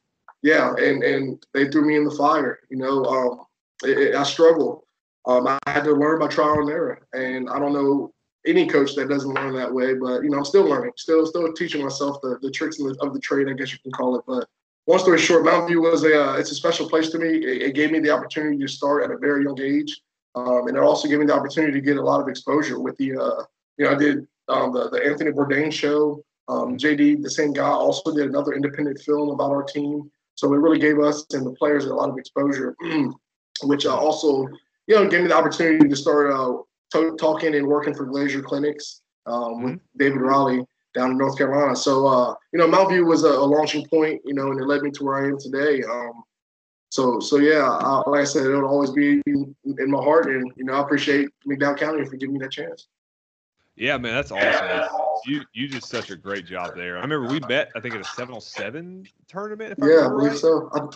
yeah, 0.43 0.73
and 0.75 1.03
and 1.03 1.45
they 1.53 1.67
threw 1.69 1.85
me 1.85 1.95
in 1.95 2.03
the 2.03 2.11
fire. 2.11 2.59
You 2.69 2.77
know, 2.77 3.05
um, 3.05 3.45
it, 3.83 3.97
it, 3.97 4.15
I 4.15 4.23
struggled. 4.23 4.83
Um, 5.25 5.47
I 5.47 5.59
had 5.67 5.83
to 5.83 5.93
learn 5.93 6.19
by 6.19 6.27
trial 6.27 6.59
and 6.59 6.69
error, 6.69 6.99
and 7.13 7.49
I 7.49 7.59
don't 7.59 7.73
know 7.73 8.13
any 8.45 8.67
coach 8.67 8.95
that 8.95 9.09
doesn't 9.09 9.33
learn 9.33 9.55
that 9.55 9.71
way. 9.71 9.93
But 9.93 10.23
you 10.23 10.29
know, 10.29 10.37
I'm 10.37 10.45
still 10.45 10.65
learning, 10.65 10.93
still 10.97 11.25
still 11.25 11.51
teaching 11.53 11.83
myself 11.83 12.21
the 12.21 12.39
the 12.41 12.51
tricks 12.51 12.79
of 12.79 12.87
the, 12.87 13.05
of 13.05 13.13
the 13.13 13.19
trade, 13.19 13.49
I 13.49 13.53
guess 13.53 13.71
you 13.71 13.79
can 13.79 13.91
call 13.91 14.15
it. 14.17 14.23
But 14.27 14.47
long 14.87 14.99
story 14.99 15.19
short, 15.19 15.45
Mountain 15.45 15.75
Mountview 15.75 15.91
was 15.91 16.03
a 16.03 16.29
uh, 16.29 16.35
it's 16.37 16.51
a 16.51 16.55
special 16.55 16.89
place 16.89 17.09
to 17.09 17.19
me. 17.19 17.37
It, 17.37 17.61
it, 17.61 17.75
gave 17.75 17.91
me 17.91 17.99
the 17.99 18.09
opportunity 18.09 18.57
to 18.57 18.67
start 18.67 19.03
at 19.03 19.11
a 19.11 19.17
very 19.17 19.43
young 19.43 19.59
age, 19.61 20.01
um, 20.35 20.67
and 20.67 20.77
it 20.77 20.83
also 20.83 21.07
gave 21.07 21.19
me 21.19 21.25
the 21.25 21.35
opportunity 21.35 21.73
to 21.73 21.81
get 21.81 21.97
a 21.97 22.01
lot 22.01 22.21
of 22.21 22.27
exposure 22.27 22.79
with 22.79 22.97
the 22.97 23.13
uh, 23.13 23.43
you 23.77 23.85
know 23.85 23.91
I 23.91 23.95
did 23.95 24.27
um, 24.47 24.73
the 24.73 24.89
the 24.89 25.05
Anthony 25.05 25.31
Bourdain 25.31 25.71
show. 25.71 26.23
Um, 26.47 26.77
JD, 26.77 27.21
the 27.21 27.29
same 27.29 27.53
guy, 27.53 27.67
also 27.67 28.13
did 28.13 28.27
another 28.27 28.53
independent 28.53 28.99
film 29.01 29.29
about 29.29 29.51
our 29.51 29.63
team. 29.63 30.11
So 30.35 30.51
it 30.53 30.57
really 30.57 30.79
gave 30.79 30.99
us 30.99 31.25
and 31.33 31.45
the 31.45 31.51
players 31.51 31.85
a 31.85 31.93
lot 31.93 32.09
of 32.09 32.17
exposure, 32.17 32.75
which 33.63 33.85
uh, 33.85 33.95
also 33.95 34.47
you 34.87 34.95
know 34.95 35.07
gave 35.07 35.21
me 35.21 35.27
the 35.27 35.35
opportunity 35.35 35.87
to 35.87 35.95
start 35.95 36.33
uh, 36.33 36.57
t- 36.91 37.11
talking 37.19 37.55
and 37.55 37.67
working 37.67 37.93
for 37.93 38.05
Glazier 38.05 38.41
Clinics 38.41 39.01
um, 39.25 39.35
mm-hmm. 39.35 39.63
with 39.65 39.79
David 39.97 40.21
Raleigh 40.21 40.65
down 40.93 41.11
in 41.11 41.17
North 41.17 41.37
Carolina. 41.37 41.75
So, 41.75 42.05
uh, 42.07 42.33
you 42.51 42.59
know, 42.59 42.67
Mountview 42.67 43.05
was 43.05 43.23
a, 43.23 43.29
a, 43.29 43.45
launching 43.45 43.87
point, 43.87 44.21
you 44.25 44.33
know, 44.33 44.51
and 44.51 44.59
it 44.59 44.65
led 44.65 44.81
me 44.81 44.91
to 44.91 45.03
where 45.03 45.23
I 45.23 45.27
am 45.27 45.37
today. 45.39 45.83
Um, 45.83 46.23
so, 46.91 47.21
so 47.21 47.37
yeah, 47.37 47.69
I, 47.69 48.09
like 48.09 48.21
I 48.21 48.23
said, 48.25 48.45
it'll 48.45 48.65
always 48.65 48.91
be 48.91 49.21
in, 49.25 49.55
my 49.63 50.03
heart, 50.03 50.27
and 50.27 50.51
you 50.57 50.65
know, 50.65 50.73
I 50.73 50.81
appreciate 50.81 51.29
McDowell 51.47 51.77
County 51.77 52.05
for 52.05 52.17
giving 52.17 52.33
me 52.33 52.39
that 52.39 52.51
chance. 52.51 52.87
Yeah, 53.77 53.97
man, 53.97 54.13
that's 54.13 54.29
awesome. 54.29 54.89
You 55.25 55.43
you 55.53 55.69
did 55.69 55.85
such 55.85 56.09
a 56.09 56.17
great 56.17 56.45
job 56.45 56.75
there. 56.75 56.97
I 56.97 57.01
remember 57.01 57.29
we 57.29 57.39
met, 57.47 57.71
I 57.75 57.79
think, 57.79 57.95
at 57.95 58.01
a 58.01 58.03
707 58.03 59.07
tournament. 59.29 59.79
yeah, 59.81 59.87
I, 59.87 60.05
I 60.05 60.09
believe 60.09 60.31
right. 60.31 60.37
so. 60.37 60.69
I, 60.73 60.87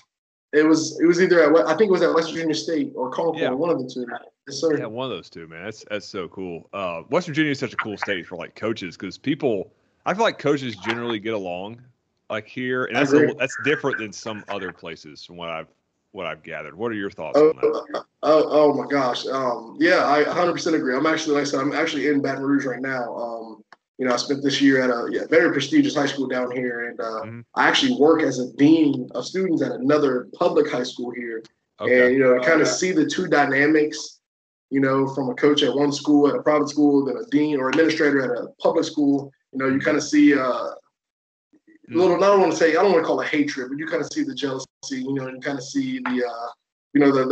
it 0.51 0.65
was 0.65 0.99
it 0.99 1.05
was 1.05 1.21
either 1.21 1.43
at 1.43 1.67
I 1.67 1.75
think 1.75 1.89
it 1.89 1.91
was 1.91 2.01
at 2.01 2.13
West 2.13 2.31
Virginia 2.31 2.55
State 2.55 2.91
or 2.95 3.09
Concord, 3.09 3.41
yeah. 3.41 3.49
one 3.51 3.69
of 3.69 3.79
the 3.79 3.89
two. 3.89 4.05
Yes, 4.47 4.59
sir. 4.59 4.77
Yeah, 4.77 4.85
one 4.85 5.09
of 5.09 5.15
those 5.15 5.29
two, 5.29 5.47
man. 5.47 5.63
That's 5.63 5.85
that's 5.89 6.05
so 6.05 6.27
cool. 6.27 6.69
Uh, 6.73 7.03
West 7.09 7.27
Virginia 7.27 7.51
is 7.51 7.59
such 7.59 7.73
a 7.73 7.77
cool 7.77 7.97
state 7.97 8.25
for 8.25 8.35
like 8.35 8.55
coaches 8.55 8.95
because 8.97 9.17
people 9.17 9.71
I 10.05 10.13
feel 10.13 10.23
like 10.23 10.39
coaches 10.39 10.75
generally 10.77 11.19
get 11.19 11.33
along 11.33 11.81
like 12.29 12.47
here, 12.47 12.85
and 12.85 12.95
that's 12.95 13.13
a, 13.13 13.33
that's 13.37 13.55
different 13.63 13.97
than 13.97 14.11
some 14.11 14.43
other 14.47 14.71
places 14.71 15.23
from 15.23 15.37
what 15.37 15.49
I've 15.49 15.67
what 16.15 16.25
I've 16.25 16.43
gathered. 16.43 16.75
What 16.75 16.91
are 16.91 16.95
your 16.95 17.11
thoughts 17.11 17.37
oh, 17.37 17.49
on 17.49 17.55
that? 17.57 17.99
Uh, 17.99 18.03
oh, 18.23 18.47
oh 18.49 18.73
my 18.73 18.87
gosh, 18.87 19.27
um, 19.27 19.77
yeah, 19.79 20.07
I 20.07 20.23
100% 20.23 20.73
agree. 20.73 20.95
I'm 20.95 21.05
actually, 21.05 21.35
like 21.35 21.41
I 21.41 21.45
said, 21.45 21.59
I'm 21.59 21.73
actually 21.73 22.07
in 22.07 22.21
Baton 22.21 22.41
Rouge 22.41 22.65
right 22.65 22.81
now. 22.81 23.13
Um, 23.15 23.63
you 23.97 24.05
know, 24.05 24.13
I 24.13 24.17
spent 24.17 24.41
this 24.41 24.61
year 24.61 24.81
at 24.81 24.89
a 24.89 25.09
yeah, 25.11 25.25
very 25.29 25.51
prestigious 25.51 25.95
high 25.95 26.05
school 26.05 26.27
down 26.27 26.51
here, 26.51 26.87
and 26.87 26.99
uh, 26.99 27.03
mm-hmm. 27.03 27.39
I 27.55 27.67
actually 27.67 27.97
work 27.99 28.23
as 28.23 28.39
a 28.39 28.51
dean 28.53 29.09
of 29.13 29.25
students 29.25 29.61
at 29.61 29.73
another 29.73 30.27
public 30.33 30.71
high 30.71 30.83
school 30.83 31.11
here. 31.11 31.43
Okay. 31.81 32.05
And 32.05 32.13
you 32.13 32.19
know, 32.19 32.39
kind 32.39 32.61
of 32.61 32.67
see 32.67 32.93
the 32.93 33.05
two 33.05 33.27
dynamics, 33.27 34.21
you 34.69 34.79
know, 34.79 35.07
from 35.13 35.29
a 35.29 35.35
coach 35.35 35.63
at 35.63 35.75
one 35.75 35.91
school 35.91 36.29
at 36.29 36.35
a 36.35 36.41
private 36.41 36.69
school, 36.69 37.05
then 37.05 37.17
a 37.17 37.25
dean 37.29 37.59
or 37.59 37.69
administrator 37.69 38.21
at 38.21 38.31
a 38.31 38.47
public 38.61 38.85
school, 38.85 39.31
you 39.51 39.59
know, 39.59 39.67
you 39.67 39.79
kind 39.79 39.97
of 39.97 40.03
see 40.03 40.37
uh, 40.37 40.71
little. 41.89 42.15
I 42.23 42.27
don't 42.27 42.41
want 42.41 42.51
to 42.51 42.57
say 42.57 42.71
I 42.71 42.81
don't 42.81 42.91
want 42.91 43.03
to 43.03 43.07
call 43.07 43.21
it 43.21 43.27
hatred, 43.27 43.69
but 43.69 43.77
you 43.77 43.87
kind 43.87 44.01
of 44.01 44.11
see 44.11 44.23
the 44.23 44.35
jealousy. 44.35 44.67
You 44.91 45.13
know, 45.13 45.27
and 45.27 45.35
you 45.35 45.41
kind 45.41 45.57
of 45.57 45.63
see 45.63 45.99
the 45.99 46.25
uh, 46.25 46.47
you 46.93 47.01
know 47.01 47.11
the 47.11 47.25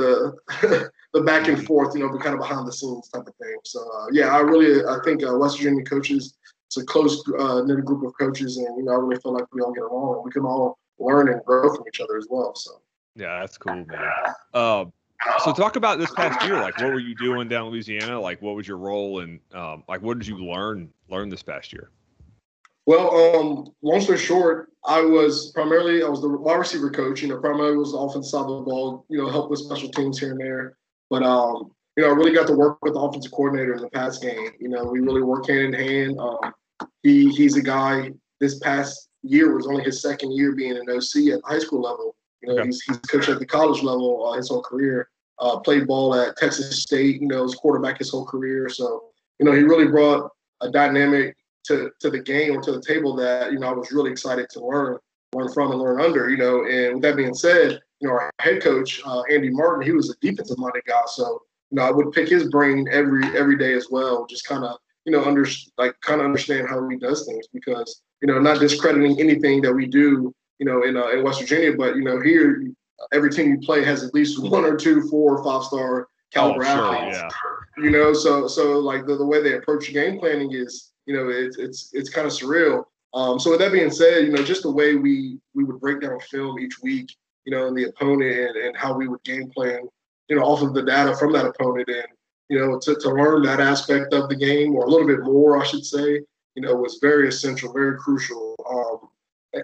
the 0.61 0.91
the 1.13 1.21
back 1.21 1.47
and 1.47 1.65
forth. 1.65 1.95
You 1.95 2.01
know, 2.01 2.09
but 2.09 2.21
kind 2.21 2.35
of 2.35 2.41
behind 2.41 2.67
the 2.67 2.73
scenes 2.73 3.09
type 3.09 3.27
of 3.27 3.35
thing. 3.35 3.57
So 3.63 3.79
uh, 3.79 4.07
yeah, 4.11 4.35
I 4.35 4.39
really 4.39 4.83
I 4.85 4.97
think 5.03 5.23
uh, 5.23 5.35
West 5.37 5.57
Virginia 5.57 5.83
coaches. 5.83 6.37
It's 6.67 6.77
a 6.77 6.85
close 6.85 7.21
uh, 7.37 7.61
knit 7.65 7.85
group 7.85 8.03
of 8.03 8.13
coaches, 8.19 8.57
and 8.57 8.77
you 8.77 8.83
know 8.83 8.93
I 8.93 8.95
really 8.95 9.19
feel 9.21 9.33
like 9.33 9.45
we 9.53 9.61
all 9.61 9.73
get 9.73 9.83
along. 9.83 10.23
We 10.25 10.31
can 10.31 10.43
all 10.43 10.79
learn 10.97 11.29
and 11.29 11.43
grow 11.45 11.73
from 11.73 11.85
each 11.87 11.99
other 11.99 12.17
as 12.17 12.27
well. 12.29 12.55
So 12.55 12.81
yeah, 13.15 13.39
that's 13.39 13.57
cool, 13.57 13.85
man. 13.85 14.11
Um, 14.53 14.93
so 15.43 15.53
talk 15.53 15.75
about 15.75 15.99
this 15.99 16.11
past 16.11 16.43
year. 16.45 16.55
Like, 16.55 16.77
what 16.79 16.91
were 16.91 16.99
you 16.99 17.15
doing 17.15 17.47
down 17.47 17.67
in 17.67 17.71
Louisiana? 17.71 18.19
Like, 18.19 18.41
what 18.41 18.55
was 18.55 18.67
your 18.67 18.77
role, 18.77 19.19
and 19.19 19.39
um, 19.53 19.83
like, 19.87 20.01
what 20.01 20.17
did 20.17 20.27
you 20.27 20.37
learn 20.37 20.89
learn 21.09 21.29
this 21.29 21.43
past 21.43 21.71
year? 21.71 21.89
Well, 22.85 23.35
um, 23.35 23.73
long 23.81 24.01
story 24.01 24.17
short, 24.17 24.69
I 24.85 25.01
was 25.01 25.51
primarily 25.51 26.03
I 26.03 26.09
was 26.09 26.21
the 26.21 26.29
wide 26.29 26.55
receiver 26.55 26.89
coach. 26.89 27.21
You 27.21 27.29
know, 27.29 27.39
primarily 27.39 27.77
was 27.77 27.93
the 27.93 27.97
offensive 27.97 28.29
side 28.29 28.41
of 28.41 28.47
the 28.47 28.69
ball. 28.69 29.05
You 29.09 29.19
know, 29.19 29.29
help 29.29 29.49
with 29.49 29.59
special 29.59 29.89
teams 29.89 30.19
here 30.19 30.31
and 30.31 30.39
there. 30.39 30.77
But 31.09 31.23
um, 31.23 31.71
you 31.95 32.03
know, 32.03 32.09
I 32.09 32.13
really 32.13 32.33
got 32.33 32.47
to 32.47 32.53
work 32.53 32.79
with 32.81 32.93
the 32.93 32.99
offensive 32.99 33.31
coordinator 33.31 33.73
in 33.73 33.81
the 33.81 33.89
pass 33.89 34.17
game. 34.17 34.49
You 34.59 34.69
know, 34.69 34.83
we 34.83 34.99
really 34.99 35.21
work 35.21 35.47
hand 35.47 35.73
in 35.73 35.87
hand. 35.87 36.19
Um, 36.19 36.53
he 37.03 37.29
he's 37.29 37.55
a 37.55 37.61
guy. 37.61 38.11
This 38.41 38.59
past 38.59 39.09
year 39.21 39.55
was 39.55 39.67
only 39.67 39.83
his 39.83 40.01
second 40.01 40.33
year 40.33 40.53
being 40.53 40.75
an 40.75 40.89
OC 40.89 41.31
at 41.31 41.41
the 41.41 41.41
high 41.45 41.59
school 41.59 41.81
level. 41.81 42.15
You 42.41 42.49
know, 42.49 42.55
okay. 42.55 42.65
he's 42.65 42.81
he's 42.81 42.97
coached 42.97 43.29
at 43.29 43.39
the 43.39 43.45
college 43.45 43.81
level 43.81 44.27
uh, 44.27 44.35
his 44.35 44.49
whole 44.49 44.61
career. 44.61 45.07
Uh, 45.39 45.59
played 45.59 45.87
ball 45.87 46.13
at 46.15 46.35
Texas 46.35 46.81
State. 46.81 47.21
You 47.21 47.27
know, 47.27 47.43
was 47.43 47.55
quarterback 47.55 47.99
his 47.99 48.09
whole 48.09 48.25
career. 48.25 48.67
So 48.67 49.05
you 49.39 49.45
know, 49.45 49.53
he 49.53 49.61
really 49.61 49.87
brought 49.87 50.29
a 50.61 50.69
dynamic 50.69 51.37
to 51.65 51.91
to 51.99 52.09
the 52.09 52.19
game 52.19 52.57
or 52.57 52.61
to 52.61 52.71
the 52.71 52.81
table 52.81 53.15
that 53.15 53.51
you 53.51 53.59
know 53.59 53.67
I 53.67 53.73
was 53.73 53.91
really 53.91 54.11
excited 54.11 54.49
to 54.51 54.65
learn 54.65 54.97
learn 55.33 55.51
from 55.51 55.71
and 55.71 55.81
learn 55.81 56.01
under. 56.01 56.29
You 56.29 56.37
know, 56.37 56.65
and 56.65 56.95
with 56.95 57.03
that 57.03 57.15
being 57.15 57.33
said, 57.33 57.79
you 57.99 58.07
know 58.07 58.13
our 58.13 58.31
head 58.39 58.61
coach 58.61 59.01
uh, 59.05 59.21
Andy 59.31 59.49
Martin, 59.49 59.85
he 59.85 59.91
was 59.91 60.09
a 60.09 60.15
defensive 60.21 60.57
minded 60.57 60.83
guy, 60.85 61.01
so 61.07 61.41
you 61.71 61.77
know 61.77 61.83
I 61.83 61.91
would 61.91 62.11
pick 62.11 62.29
his 62.29 62.49
brain 62.49 62.87
every 62.91 63.25
every 63.37 63.57
day 63.57 63.73
as 63.73 63.87
well, 63.89 64.25
just 64.25 64.45
kind 64.45 64.63
of 64.63 64.77
you 65.05 65.11
know 65.11 65.23
under 65.23 65.47
like 65.77 65.99
kind 66.01 66.21
of 66.21 66.25
understand 66.25 66.67
how 66.69 66.87
he 66.87 66.97
does 66.97 67.25
things 67.25 67.47
because 67.53 68.01
you 68.21 68.27
know 68.27 68.39
not 68.39 68.59
discrediting 68.59 69.19
anything 69.19 69.61
that 69.61 69.73
we 69.73 69.85
do 69.85 70.33
you 70.59 70.65
know 70.65 70.83
in 70.83 70.97
uh, 70.97 71.09
in 71.09 71.23
West 71.23 71.41
Virginia, 71.41 71.73
but 71.75 71.95
you 71.95 72.03
know 72.03 72.19
here 72.21 72.63
every 73.11 73.29
team 73.29 73.51
you 73.51 73.59
play 73.59 73.83
has 73.83 74.03
at 74.03 74.13
least 74.13 74.41
one 74.41 74.65
or 74.65 74.75
two 74.75 75.01
four 75.09 75.37
or 75.37 75.43
five 75.43 75.63
star 75.63 76.07
caliber 76.31 76.63
oh, 76.63 76.65
sure, 76.65 76.95
athletes. 76.95 77.17
Yeah. 77.17 77.83
You 77.83 77.89
know, 77.89 78.13
so 78.13 78.47
so 78.47 78.79
like 78.79 79.05
the, 79.05 79.15
the 79.15 79.25
way 79.25 79.41
they 79.41 79.55
approach 79.55 79.91
game 79.91 80.19
planning 80.19 80.53
is 80.53 80.92
you 81.05 81.15
know, 81.15 81.29
it's 81.29 81.57
it's 81.57 81.89
it's 81.93 82.09
kind 82.09 82.27
of 82.27 82.33
surreal. 82.33 82.85
Um, 83.13 83.39
so 83.39 83.51
with 83.51 83.59
that 83.59 83.71
being 83.71 83.91
said, 83.91 84.25
you 84.25 84.31
know, 84.31 84.43
just 84.43 84.63
the 84.63 84.71
way 84.71 84.95
we 84.95 85.39
we 85.53 85.63
would 85.63 85.79
break 85.79 86.01
down 86.01 86.19
film 86.31 86.59
each 86.59 86.81
week, 86.81 87.15
you 87.45 87.51
know, 87.51 87.67
and 87.67 87.77
the 87.77 87.89
opponent 87.89 88.31
and, 88.31 88.55
and 88.55 88.77
how 88.77 88.93
we 88.95 89.07
would 89.07 89.23
game 89.23 89.49
plan, 89.49 89.87
you 90.29 90.35
know, 90.35 90.43
off 90.43 90.61
of 90.61 90.73
the 90.73 90.83
data 90.83 91.15
from 91.15 91.33
that 91.33 91.45
opponent 91.45 91.89
and 91.89 92.07
you 92.49 92.59
know, 92.59 92.79
to, 92.79 92.95
to 92.95 93.09
learn 93.09 93.41
that 93.43 93.59
aspect 93.59 94.13
of 94.13 94.29
the 94.29 94.35
game 94.35 94.75
or 94.75 94.85
a 94.85 94.89
little 94.89 95.07
bit 95.07 95.23
more, 95.23 95.59
I 95.59 95.65
should 95.65 95.85
say, 95.85 96.21
you 96.55 96.61
know, 96.61 96.75
was 96.75 96.99
very 97.01 97.27
essential, 97.27 97.73
very 97.73 97.97
crucial. 97.97 98.55
Um, 98.69 99.09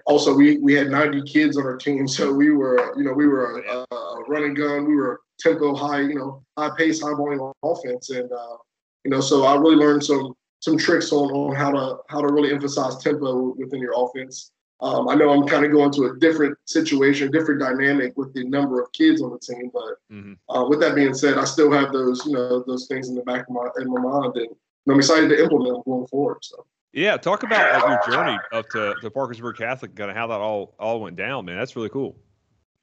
also, 0.06 0.34
we 0.34 0.58
we 0.58 0.74
had 0.74 0.90
90 0.90 1.22
kids 1.22 1.56
on 1.56 1.64
our 1.64 1.76
team, 1.76 2.06
so 2.06 2.32
we 2.32 2.50
were, 2.50 2.94
you 2.96 3.04
know, 3.04 3.12
we 3.12 3.26
were 3.26 3.60
a, 3.60 3.84
a 3.94 4.24
running 4.28 4.54
gun, 4.54 4.86
we 4.86 4.96
were 4.96 5.20
tempo 5.38 5.74
high, 5.74 6.00
you 6.00 6.14
know, 6.14 6.42
high 6.56 6.70
pace, 6.76 7.02
high 7.02 7.14
volume 7.14 7.52
offense, 7.62 8.10
and 8.10 8.30
uh, 8.30 8.56
you 9.04 9.10
know, 9.10 9.20
so 9.20 9.44
I 9.44 9.56
really 9.56 9.76
learned 9.76 10.04
some 10.04 10.34
some 10.60 10.78
tricks 10.78 11.12
on, 11.12 11.30
on 11.30 11.54
how 11.54 11.70
to 11.70 11.98
how 12.08 12.20
to 12.20 12.32
really 12.32 12.52
emphasize 12.52 12.96
tempo 12.98 13.54
within 13.58 13.80
your 13.80 13.94
offense. 13.96 14.52
Um, 14.82 15.08
I 15.08 15.14
know 15.14 15.30
I'm 15.30 15.46
kind 15.46 15.64
of 15.64 15.72
going 15.72 15.90
to 15.92 16.04
a 16.04 16.18
different 16.18 16.56
situation, 16.64 17.30
different 17.30 17.60
dynamic 17.60 18.16
with 18.16 18.32
the 18.32 18.44
number 18.44 18.80
of 18.80 18.90
kids 18.92 19.20
on 19.20 19.30
the 19.30 19.38
team, 19.38 19.70
but 19.74 19.96
mm-hmm. 20.10 20.32
uh, 20.48 20.66
with 20.66 20.80
that 20.80 20.94
being 20.94 21.12
said, 21.12 21.36
I 21.36 21.44
still 21.44 21.70
have 21.70 21.92
those 21.92 22.24
you 22.24 22.32
know 22.32 22.62
those 22.66 22.86
things 22.86 23.08
in 23.08 23.14
the 23.14 23.22
back 23.22 23.46
of 23.48 23.54
my 23.54 23.68
in 23.78 23.92
my 23.92 24.00
mind, 24.00 24.36
and 24.36 24.48
I'm 24.88 24.98
excited 24.98 25.28
to 25.28 25.42
implement 25.42 25.74
them 25.74 25.82
going 25.84 26.06
forward. 26.06 26.38
So. 26.42 26.64
Yeah, 26.92 27.16
talk 27.16 27.44
about 27.44 27.84
like, 27.84 28.00
your 28.04 28.16
journey 28.16 28.38
up 28.52 28.68
to, 28.70 28.94
to 29.00 29.10
Parkersburg 29.10 29.56
Catholic, 29.56 29.94
kind 29.94 30.10
of 30.10 30.16
how 30.16 30.26
that 30.26 30.40
all 30.40 30.74
all 30.78 31.00
went 31.00 31.16
down, 31.16 31.44
man. 31.44 31.56
That's 31.56 31.76
really 31.76 31.88
cool. 31.88 32.16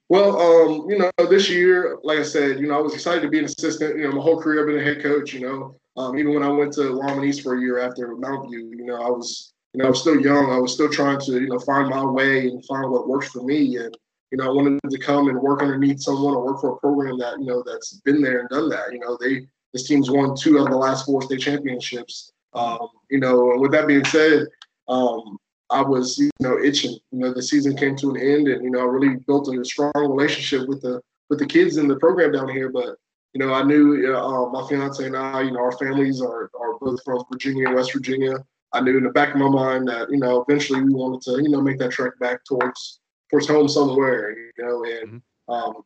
Well, 0.09 0.39
um, 0.39 0.89
you 0.89 0.97
know, 0.97 1.11
this 1.29 1.49
year, 1.49 1.97
like 2.03 2.19
I 2.19 2.23
said, 2.23 2.59
you 2.59 2.67
know, 2.67 2.77
I 2.77 2.81
was 2.81 2.93
excited 2.93 3.21
to 3.23 3.27
be 3.27 3.39
an 3.39 3.45
assistant. 3.45 3.97
You 3.97 4.03
know, 4.03 4.15
my 4.15 4.21
whole 4.21 4.41
career 4.41 4.61
I've 4.61 4.67
been 4.67 4.79
a 4.79 4.83
head 4.83 5.03
coach. 5.03 5.33
You 5.33 5.41
know, 5.41 5.75
um, 5.97 6.17
even 6.17 6.33
when 6.33 6.43
I 6.43 6.49
went 6.49 6.73
to 6.73 6.83
Longman 6.83 7.25
East 7.25 7.41
for 7.41 7.57
a 7.57 7.61
year 7.61 7.79
after 7.79 8.15
Mountview, 8.15 8.69
you 8.69 8.85
know, 8.85 9.01
I 9.01 9.09
was, 9.09 9.53
you 9.73 9.79
know, 9.79 9.87
I 9.87 9.89
was 9.89 10.01
still 10.01 10.19
young. 10.19 10.51
I 10.51 10.59
was 10.59 10.73
still 10.73 10.89
trying 10.89 11.19
to, 11.21 11.33
you 11.33 11.47
know, 11.47 11.59
find 11.59 11.89
my 11.89 12.05
way 12.05 12.47
and 12.47 12.63
find 12.65 12.89
what 12.91 13.07
works 13.07 13.29
for 13.29 13.43
me. 13.43 13.77
And 13.77 13.95
you 14.31 14.37
know, 14.37 14.45
I 14.45 14.53
wanted 14.53 14.79
to 14.89 14.99
come 14.99 15.29
and 15.29 15.39
work 15.39 15.61
underneath 15.61 16.01
someone 16.01 16.35
or 16.35 16.45
work 16.45 16.61
for 16.61 16.73
a 16.73 16.77
program 16.77 17.17
that 17.19 17.39
you 17.39 17.45
know 17.45 17.63
that's 17.65 17.93
been 18.01 18.21
there 18.21 18.41
and 18.41 18.49
done 18.49 18.69
that. 18.69 18.91
You 18.91 18.99
know, 18.99 19.17
they 19.19 19.47
this 19.73 19.87
team's 19.87 20.11
won 20.11 20.35
two 20.35 20.57
of 20.57 20.69
the 20.69 20.77
last 20.77 21.05
four 21.05 21.21
state 21.21 21.39
championships. 21.39 22.31
Um, 22.53 22.89
you 23.09 23.19
know, 23.19 23.53
with 23.57 23.71
that 23.71 23.87
being 23.87 24.05
said, 24.05 24.47
um, 24.87 25.37
I 25.69 25.81
was, 25.81 26.17
you 26.17 26.29
know, 26.39 26.57
itching. 26.59 26.97
You 27.11 27.19
know, 27.19 27.33
the 27.33 27.41
season 27.41 27.77
came 27.77 27.95
to 27.97 28.15
an 28.15 28.21
end, 28.21 28.47
and 28.47 28.63
you 28.63 28.71
know, 28.71 28.81
I 28.81 28.85
really 28.85 29.15
built 29.27 29.53
a 29.53 29.63
strong 29.63 29.91
relationship 29.95 30.67
with 30.67 30.81
the 30.81 31.01
with 31.29 31.39
the 31.39 31.45
kids 31.45 31.77
in 31.77 31.87
the 31.87 31.97
program 31.97 32.31
down 32.33 32.49
here. 32.49 32.69
But 32.69 32.95
you 33.37 33.45
know, 33.45 33.53
I 33.53 33.61
knew 33.61 34.15
uh, 34.15 34.49
my 34.49 34.67
fiance 34.67 35.05
and 35.05 35.15
I, 35.15 35.41
you 35.41 35.51
know, 35.51 35.59
our 35.59 35.77
families 35.77 36.23
are 36.23 36.49
are 36.59 36.79
both 36.81 37.03
from 37.03 37.23
Virginia 37.31 37.67
and 37.67 37.75
West 37.75 37.93
Virginia. 37.93 38.33
I 38.73 38.81
knew 38.81 38.97
in 38.97 39.03
the 39.03 39.11
back 39.11 39.35
of 39.35 39.39
my 39.39 39.47
mind 39.47 39.87
that 39.89 40.09
you 40.09 40.17
know 40.17 40.43
eventually 40.47 40.81
we 40.81 40.91
wanted 40.91 41.21
to, 41.21 41.43
you 41.43 41.49
know, 41.49 41.61
make 41.61 41.77
that 41.77 41.91
trek 41.91 42.13
back 42.19 42.43
towards 42.45 42.99
towards 43.29 43.47
home 43.47 43.67
somewhere. 43.67 44.35
You 44.35 44.51
know, 44.57 44.83
and 44.85 45.21
mm-hmm. 45.21 45.53
um, 45.53 45.83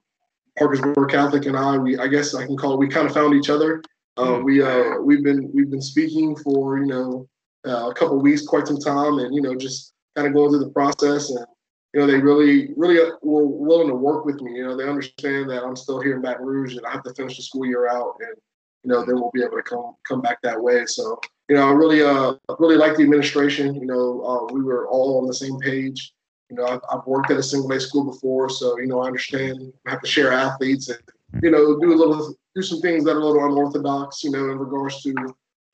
Parkersburg 0.58 1.10
Catholic 1.10 1.46
and 1.46 1.58
I, 1.58 1.78
we 1.78 1.98
I 1.98 2.08
guess 2.08 2.34
I 2.34 2.46
can 2.46 2.56
call 2.56 2.76
it, 2.76 2.80
we 2.80 2.88
kind 2.88 3.06
of 3.06 3.14
found 3.14 3.34
each 3.34 3.50
other. 3.50 3.84
Uh, 4.16 4.28
mm-hmm. 4.28 4.46
we 4.46 4.64
uh, 4.64 5.02
we've 5.02 5.24
been 5.24 5.52
we've 5.54 5.70
been 5.70 5.82
speaking 5.82 6.38
for 6.38 6.78
you 6.78 6.86
know 6.86 7.28
uh, 7.68 7.90
a 7.90 7.94
couple 7.94 8.18
weeks, 8.22 8.48
quite 8.48 8.66
some 8.66 8.80
time, 8.80 9.20
and 9.20 9.36
you 9.36 9.42
know 9.42 9.56
just 9.56 9.92
kind 10.16 10.26
of 10.26 10.34
going 10.34 10.52
through 10.52 10.64
the 10.64 10.70
process. 10.70 11.30
And 11.30 11.46
you 11.94 12.00
know 12.00 12.08
they 12.08 12.20
really 12.20 12.70
really 12.78 13.12
were 13.22 13.46
willing 13.46 13.88
to 13.88 13.96
work 13.96 14.26
with 14.26 14.42
me. 14.42 14.54
You 14.54 14.66
know 14.66 14.78
they 14.78 14.88
understand 14.88 15.50
that 15.50 15.64
I'm 15.64 15.76
still 15.76 16.00
here 16.00 16.16
in 16.16 16.22
Baton 16.22 16.46
Rouge 16.46 16.76
and 16.76 16.86
I 16.86 16.92
have 16.92 17.04
to 17.04 17.14
finish 17.14 17.38
the 17.38 17.44
school 17.44 17.66
year 17.66 17.90
out, 17.90 18.16
and 18.20 18.36
you 18.84 18.92
know 18.92 19.06
they 19.06 19.14
won't 19.14 19.34
be 19.34 19.44
able 19.44 19.58
to 19.58 19.64
come 19.64 19.96
come 20.08 20.22
back 20.22 20.42
that 20.42 20.62
way. 20.62 20.86
So 20.86 21.20
you 21.50 21.56
know 21.56 21.68
I 21.68 21.72
really 21.72 22.02
uh 22.02 22.36
really 22.60 22.78
like 22.78 22.96
the 22.96 23.04
administration. 23.04 23.76
You 23.76 23.86
know 23.86 24.22
uh, 24.24 24.54
we 24.54 24.64
were 24.64 24.88
all 24.88 25.20
on 25.20 25.28
the 25.28 25.34
same 25.34 25.60
page. 25.60 26.14
You 26.50 26.58
know 26.58 26.66
I've, 26.66 26.82
I've 26.92 27.06
worked 27.06 27.32
at 27.32 27.38
a 27.38 27.44
single 27.44 27.70
day 27.70 27.80
school 27.80 28.06
before, 28.06 28.50
so 28.50 28.80
you 28.80 28.88
know 28.88 29.02
I 29.02 29.08
understand 29.08 29.74
I 29.86 29.92
have 29.92 30.02
to 30.02 30.08
share 30.08 30.32
athletes 30.32 30.90
and 30.90 31.44
you 31.44 31.52
know 31.52 31.78
do 31.80 31.94
a 31.94 31.96
little 31.96 32.34
do 32.56 32.62
some 32.62 32.80
things 32.80 33.04
that 33.04 33.12
are 33.12 33.20
a 33.20 33.26
little 33.26 33.46
unorthodox. 33.46 34.24
You 34.24 34.32
know 34.32 34.50
in 34.50 34.58
regards 34.58 35.04
to 35.04 35.14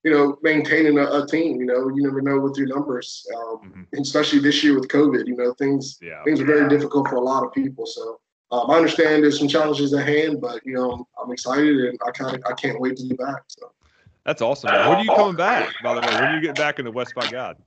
you 0.04 0.12
know, 0.12 0.38
maintaining 0.42 1.00
a, 1.00 1.04
a, 1.04 1.28
team. 1.28 1.60
You 1.60 1.66
know, 1.66 1.90
you 1.90 2.04
never 2.04 2.22
know 2.22 2.40
with 2.40 2.58
your 2.58 2.68
numbers, 2.68 3.26
um, 3.36 3.42
mm-hmm. 3.58 4.02
especially 4.02 4.40
this 4.40 4.64
year 4.64 4.76
with 4.76 4.88
COVID. 4.88 5.28
You 5.28 5.36
know, 5.36 5.54
things 5.54 5.98
yeah. 6.02 6.24
things 6.24 6.40
are 6.40 6.46
very 6.46 6.70
difficult 6.70 7.08
for 7.10 7.16
a 7.16 7.22
lot 7.22 7.44
of 7.44 7.54
people. 7.54 7.86
So 7.86 8.20
um, 8.52 8.70
I 8.70 8.76
understand 8.76 9.24
there's 9.24 9.40
some 9.40 9.48
challenges 9.48 9.94
at 9.94 10.08
hand, 10.08 10.40
but 10.40 10.66
you 10.66 10.74
know, 10.74 11.08
I'm 11.22 11.32
excited 11.32 11.78
and 11.78 12.00
I 12.06 12.12
kind 12.12 12.36
of 12.36 12.44
I 12.46 12.54
can't 12.54 12.80
wait 12.80 12.98
to 12.98 13.08
be 13.08 13.16
back. 13.16 13.44
So 13.48 13.72
that's 14.26 14.42
awesome. 14.42 14.72
Man. 14.72 14.90
When 14.90 14.98
are 15.00 15.04
you 15.04 15.16
coming 15.16 15.36
back? 15.36 15.74
By 15.84 15.96
the 15.96 16.02
way, 16.02 16.14
when 16.14 16.32
do 16.32 16.36
you 16.36 16.42
get 16.42 16.56
back 16.56 16.80
in 16.80 16.86
the 16.86 16.92
West 16.92 17.14
by 17.16 17.30
God? 17.30 17.58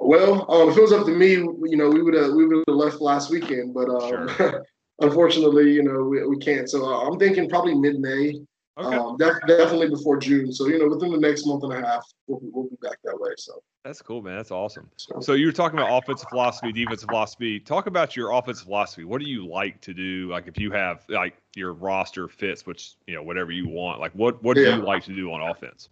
Well, 0.00 0.50
um, 0.50 0.70
if 0.70 0.78
it 0.78 0.80
was 0.80 0.92
up 0.92 1.04
to 1.06 1.12
me, 1.12 1.32
you 1.32 1.76
know, 1.76 1.90
we 1.90 2.02
would 2.02 2.14
have 2.14 2.32
we 2.32 2.46
would 2.46 2.64
have 2.66 2.76
left 2.76 3.00
last 3.00 3.30
weekend, 3.30 3.74
but 3.74 3.88
um, 3.88 4.28
sure. 4.36 4.64
unfortunately, 5.00 5.72
you 5.72 5.82
know, 5.82 6.04
we, 6.04 6.26
we 6.26 6.38
can't. 6.38 6.68
So 6.68 6.84
uh, 6.84 7.06
I'm 7.06 7.18
thinking 7.18 7.48
probably 7.48 7.74
mid 7.74 8.00
May. 8.00 8.40
Okay. 8.80 8.96
Um, 8.96 9.16
def- 9.18 9.46
definitely 9.46 9.90
before 9.90 10.16
June. 10.16 10.52
So 10.52 10.66
you 10.66 10.78
know, 10.78 10.88
within 10.88 11.12
the 11.12 11.18
next 11.18 11.46
month 11.46 11.64
and 11.64 11.72
a 11.72 11.80
half, 11.80 12.04
we'll, 12.26 12.40
we'll 12.42 12.68
be 12.68 12.76
back 12.80 12.98
that 13.04 13.18
way. 13.18 13.30
So 13.36 13.62
that's 13.84 14.00
cool, 14.00 14.22
man. 14.22 14.36
That's 14.36 14.50
awesome. 14.50 14.88
So, 14.96 15.20
so 15.20 15.32
you 15.34 15.46
were 15.46 15.52
talking 15.52 15.78
about 15.78 15.96
offensive 15.96 16.28
philosophy, 16.28 16.72
defensive 16.72 17.08
philosophy. 17.08 17.60
Talk 17.60 17.86
about 17.86 18.16
your 18.16 18.32
offensive 18.32 18.64
philosophy. 18.64 19.04
What 19.04 19.20
do 19.20 19.28
you 19.28 19.46
like 19.46 19.80
to 19.82 19.94
do? 19.94 20.28
Like 20.30 20.46
if 20.46 20.58
you 20.58 20.70
have 20.72 21.04
like 21.08 21.36
your 21.56 21.74
roster 21.74 22.28
fits, 22.28 22.66
which 22.66 22.94
you 23.06 23.14
know 23.14 23.22
whatever 23.22 23.52
you 23.52 23.68
want. 23.68 24.00
Like 24.00 24.12
what 24.12 24.42
what 24.42 24.54
do 24.54 24.62
you 24.62 24.76
like 24.76 25.04
to 25.04 25.14
do 25.14 25.32
on 25.32 25.42
offense? 25.42 25.88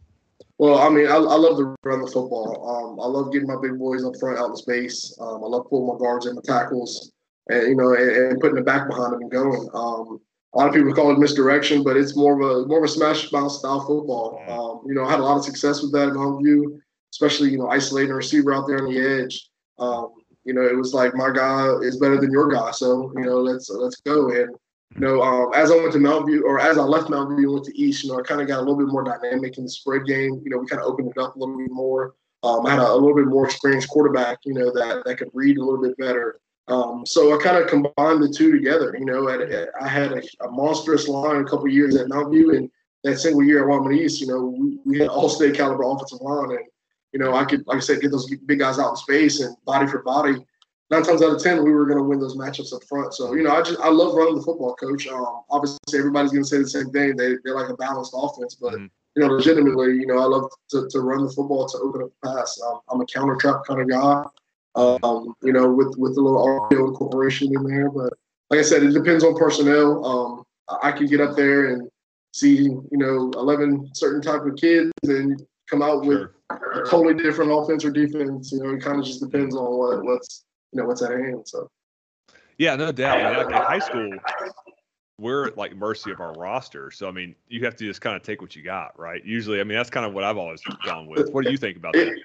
Well, 0.58 0.78
I 0.78 0.88
mean, 0.88 1.06
I, 1.06 1.14
I 1.14 1.36
love 1.36 1.56
to 1.58 1.76
run 1.84 2.00
the 2.00 2.06
football. 2.06 2.66
Um, 2.68 3.00
I 3.00 3.06
love 3.06 3.32
getting 3.32 3.46
my 3.46 3.60
big 3.60 3.78
boys 3.78 4.04
up 4.04 4.14
front 4.18 4.38
out 4.38 4.50
in 4.50 4.56
space. 4.56 5.16
Um, 5.20 5.44
I 5.44 5.46
love 5.46 5.66
pulling 5.68 5.86
my 5.86 5.98
guards 5.98 6.26
and 6.26 6.34
my 6.34 6.42
tackles, 6.44 7.12
and 7.48 7.68
you 7.68 7.76
know, 7.76 7.94
and, 7.94 8.10
and 8.10 8.40
putting 8.40 8.56
the 8.56 8.62
back 8.62 8.88
behind 8.88 9.12
them 9.12 9.22
and 9.22 9.30
going. 9.30 9.68
Um, 9.72 10.20
a 10.54 10.58
lot 10.58 10.68
of 10.68 10.74
people 10.74 10.92
call 10.94 11.12
it 11.12 11.18
misdirection, 11.18 11.82
but 11.82 11.96
it's 11.96 12.16
more 12.16 12.40
of 12.40 12.40
a 12.40 12.66
more 12.66 12.78
of 12.78 12.84
a 12.84 12.88
smash 12.88 13.28
bounce 13.30 13.58
style 13.58 13.80
football. 13.80 14.42
Um, 14.48 14.88
you 14.88 14.94
know, 14.94 15.04
I 15.04 15.10
had 15.10 15.20
a 15.20 15.22
lot 15.22 15.36
of 15.36 15.44
success 15.44 15.82
with 15.82 15.92
that 15.92 16.08
in 16.08 16.14
Mountain 16.14 16.42
View, 16.42 16.80
especially 17.12 17.50
you 17.50 17.58
know 17.58 17.68
isolating 17.68 18.12
a 18.12 18.14
receiver 18.14 18.54
out 18.54 18.66
there 18.66 18.78
on 18.78 18.92
the 18.92 18.98
edge. 18.98 19.50
Um, 19.78 20.14
you 20.44 20.54
know, 20.54 20.62
it 20.62 20.76
was 20.76 20.94
like 20.94 21.14
my 21.14 21.30
guy 21.30 21.68
is 21.82 21.98
better 21.98 22.18
than 22.18 22.32
your 22.32 22.48
guy, 22.48 22.70
so 22.70 23.12
you 23.16 23.24
know 23.24 23.40
let's 23.40 23.68
let's 23.68 24.00
go. 24.00 24.30
And 24.30 24.56
you 24.94 25.00
know, 25.00 25.22
um, 25.22 25.52
as 25.54 25.70
I 25.70 25.76
went 25.76 25.92
to 25.92 25.98
Mountain 25.98 26.28
View, 26.28 26.46
or 26.46 26.58
as 26.58 26.78
I 26.78 26.82
left 26.82 27.10
Mountain 27.10 27.36
View 27.36 27.48
and 27.48 27.54
went 27.54 27.66
to 27.66 27.78
East, 27.78 28.04
you 28.04 28.10
know, 28.10 28.18
I 28.18 28.22
kind 28.22 28.40
of 28.40 28.48
got 28.48 28.58
a 28.58 28.60
little 28.60 28.78
bit 28.78 28.88
more 28.88 29.04
dynamic 29.04 29.58
in 29.58 29.64
the 29.64 29.70
spread 29.70 30.06
game. 30.06 30.40
You 30.42 30.50
know, 30.50 30.58
we 30.58 30.66
kind 30.66 30.80
of 30.80 30.88
opened 30.88 31.12
it 31.14 31.20
up 31.20 31.36
a 31.36 31.38
little 31.38 31.58
bit 31.58 31.70
more. 31.70 32.14
Um, 32.42 32.64
I 32.64 32.70
had 32.70 32.78
a, 32.78 32.90
a, 32.90 32.94
little 32.94 33.16
bit 33.16 33.26
more 33.26 33.44
experienced 33.44 33.88
quarterback, 33.88 34.38
you 34.44 34.54
know, 34.54 34.70
that 34.72 35.02
that 35.04 35.18
could 35.18 35.28
read 35.34 35.58
a 35.58 35.64
little 35.64 35.82
bit 35.82 35.96
better. 35.98 36.40
Um, 36.68 37.06
so 37.06 37.34
I 37.34 37.42
kind 37.42 37.56
of 37.56 37.68
combined 37.68 38.22
the 38.22 38.32
two 38.34 38.52
together. 38.52 38.94
You 38.98 39.06
know, 39.06 39.28
at, 39.28 39.40
at, 39.40 39.70
I 39.80 39.88
had 39.88 40.12
a, 40.12 40.22
a, 40.44 40.50
monstrous 40.50 41.08
line 41.08 41.40
a 41.40 41.44
couple 41.44 41.66
years 41.68 41.96
at 41.96 42.08
Mountview, 42.08 42.56
and 42.56 42.70
that 43.04 43.18
single 43.18 43.42
year 43.42 43.62
at 43.62 43.68
Longman 43.68 43.96
East, 43.96 44.20
you 44.20 44.26
know, 44.26 44.44
we, 44.44 44.78
we 44.84 44.98
had 44.98 45.08
all 45.08 45.30
state 45.30 45.54
caliber 45.54 45.84
offensive 45.84 46.20
line, 46.20 46.50
and 46.50 46.66
you 47.12 47.18
know, 47.18 47.34
I 47.34 47.44
could, 47.46 47.66
like 47.66 47.78
I 47.78 47.80
said, 47.80 48.02
get 48.02 48.10
those 48.10 48.28
big 48.46 48.58
guys 48.58 48.78
out 48.78 48.90
in 48.90 48.96
space 48.96 49.40
and 49.40 49.56
body 49.64 49.86
for 49.86 50.02
body. 50.02 50.44
Nine 50.90 51.02
times 51.02 51.22
out 51.22 51.34
of 51.34 51.42
ten, 51.42 51.64
we 51.64 51.72
were 51.72 51.86
going 51.86 51.98
to 51.98 52.04
win 52.04 52.20
those 52.20 52.36
matchups 52.36 52.74
up 52.74 52.84
front. 52.84 53.14
So 53.14 53.34
you 53.34 53.42
know, 53.42 53.54
I 53.54 53.62
just 53.62 53.80
I 53.80 53.88
love 53.88 54.14
running 54.14 54.36
the 54.36 54.42
football, 54.42 54.74
coach. 54.74 55.06
Um, 55.06 55.42
obviously, 55.50 55.98
everybody's 55.98 56.32
going 56.32 56.44
to 56.44 56.48
say 56.48 56.58
the 56.58 56.68
same 56.68 56.90
thing. 56.90 57.16
They 57.16 57.36
they're 57.44 57.54
like 57.54 57.70
a 57.70 57.76
balanced 57.76 58.14
offense, 58.16 58.54
but. 58.54 58.74
Mm-hmm. 58.74 58.86
You 59.16 59.26
know, 59.26 59.34
legitimately, 59.34 59.94
you 59.94 60.06
know, 60.06 60.18
I 60.18 60.26
love 60.26 60.48
to, 60.70 60.86
to 60.90 61.00
run 61.00 61.24
the 61.24 61.32
football 61.32 61.66
to 61.66 61.78
open 61.78 62.02
up 62.02 62.10
the 62.22 62.28
pass. 62.28 62.60
Um, 62.64 62.78
I'm 62.88 63.00
a 63.00 63.06
counter 63.06 63.34
trap 63.34 63.62
kind 63.66 63.80
of 63.80 63.88
guy 63.88 64.22
um, 64.74 65.34
you 65.42 65.52
know, 65.52 65.70
with 65.70 65.94
with 65.98 66.16
a 66.16 66.20
little 66.20 66.68
RPO 66.70 66.88
incorporation 66.88 67.54
in 67.54 67.64
there. 67.64 67.90
But 67.90 68.12
like 68.50 68.60
I 68.60 68.62
said, 68.62 68.82
it 68.82 68.92
depends 68.92 69.24
on 69.24 69.36
personnel. 69.36 70.04
Um, 70.04 70.44
I 70.82 70.92
can 70.92 71.06
get 71.06 71.20
up 71.20 71.36
there 71.36 71.72
and 71.72 71.88
see, 72.32 72.64
you 72.64 72.88
know, 72.92 73.30
11 73.34 73.90
certain 73.94 74.20
type 74.22 74.42
of 74.42 74.56
kids 74.56 74.92
and 75.04 75.42
come 75.68 75.82
out 75.82 76.04
with 76.04 76.28
sure. 76.58 76.82
a 76.82 76.88
totally 76.88 77.14
different 77.14 77.50
offense 77.52 77.84
or 77.84 77.90
defense. 77.90 78.52
You 78.52 78.62
know, 78.62 78.70
it 78.70 78.82
kind 78.82 78.98
of 78.98 79.04
just 79.04 79.20
depends 79.20 79.54
on 79.54 79.76
what 79.78 80.04
what's 80.04 80.44
you 80.72 80.80
know 80.80 80.86
what's 80.86 81.02
at 81.02 81.10
hand. 81.12 81.46
So. 81.46 81.70
Yeah, 82.58 82.74
no 82.74 82.90
doubt. 82.90 83.18
I 83.18 83.44
mean, 83.44 83.52
high 83.52 83.78
school, 83.78 84.10
we're 85.18 85.46
at 85.46 85.56
like 85.56 85.76
mercy 85.76 86.10
of 86.10 86.20
our 86.20 86.32
roster. 86.32 86.90
So 86.90 87.08
I 87.08 87.12
mean, 87.12 87.34
you 87.48 87.64
have 87.64 87.76
to 87.76 87.84
just 87.84 88.00
kind 88.00 88.16
of 88.16 88.22
take 88.22 88.42
what 88.42 88.56
you 88.56 88.62
got, 88.62 88.98
right? 88.98 89.24
Usually, 89.24 89.60
I 89.60 89.64
mean, 89.64 89.76
that's 89.76 89.90
kind 89.90 90.04
of 90.04 90.12
what 90.12 90.24
I've 90.24 90.38
always 90.38 90.60
gone 90.84 91.06
with. 91.06 91.30
What 91.30 91.44
do 91.44 91.50
you 91.50 91.56
think 91.56 91.76
about 91.76 91.92
that? 91.94 92.18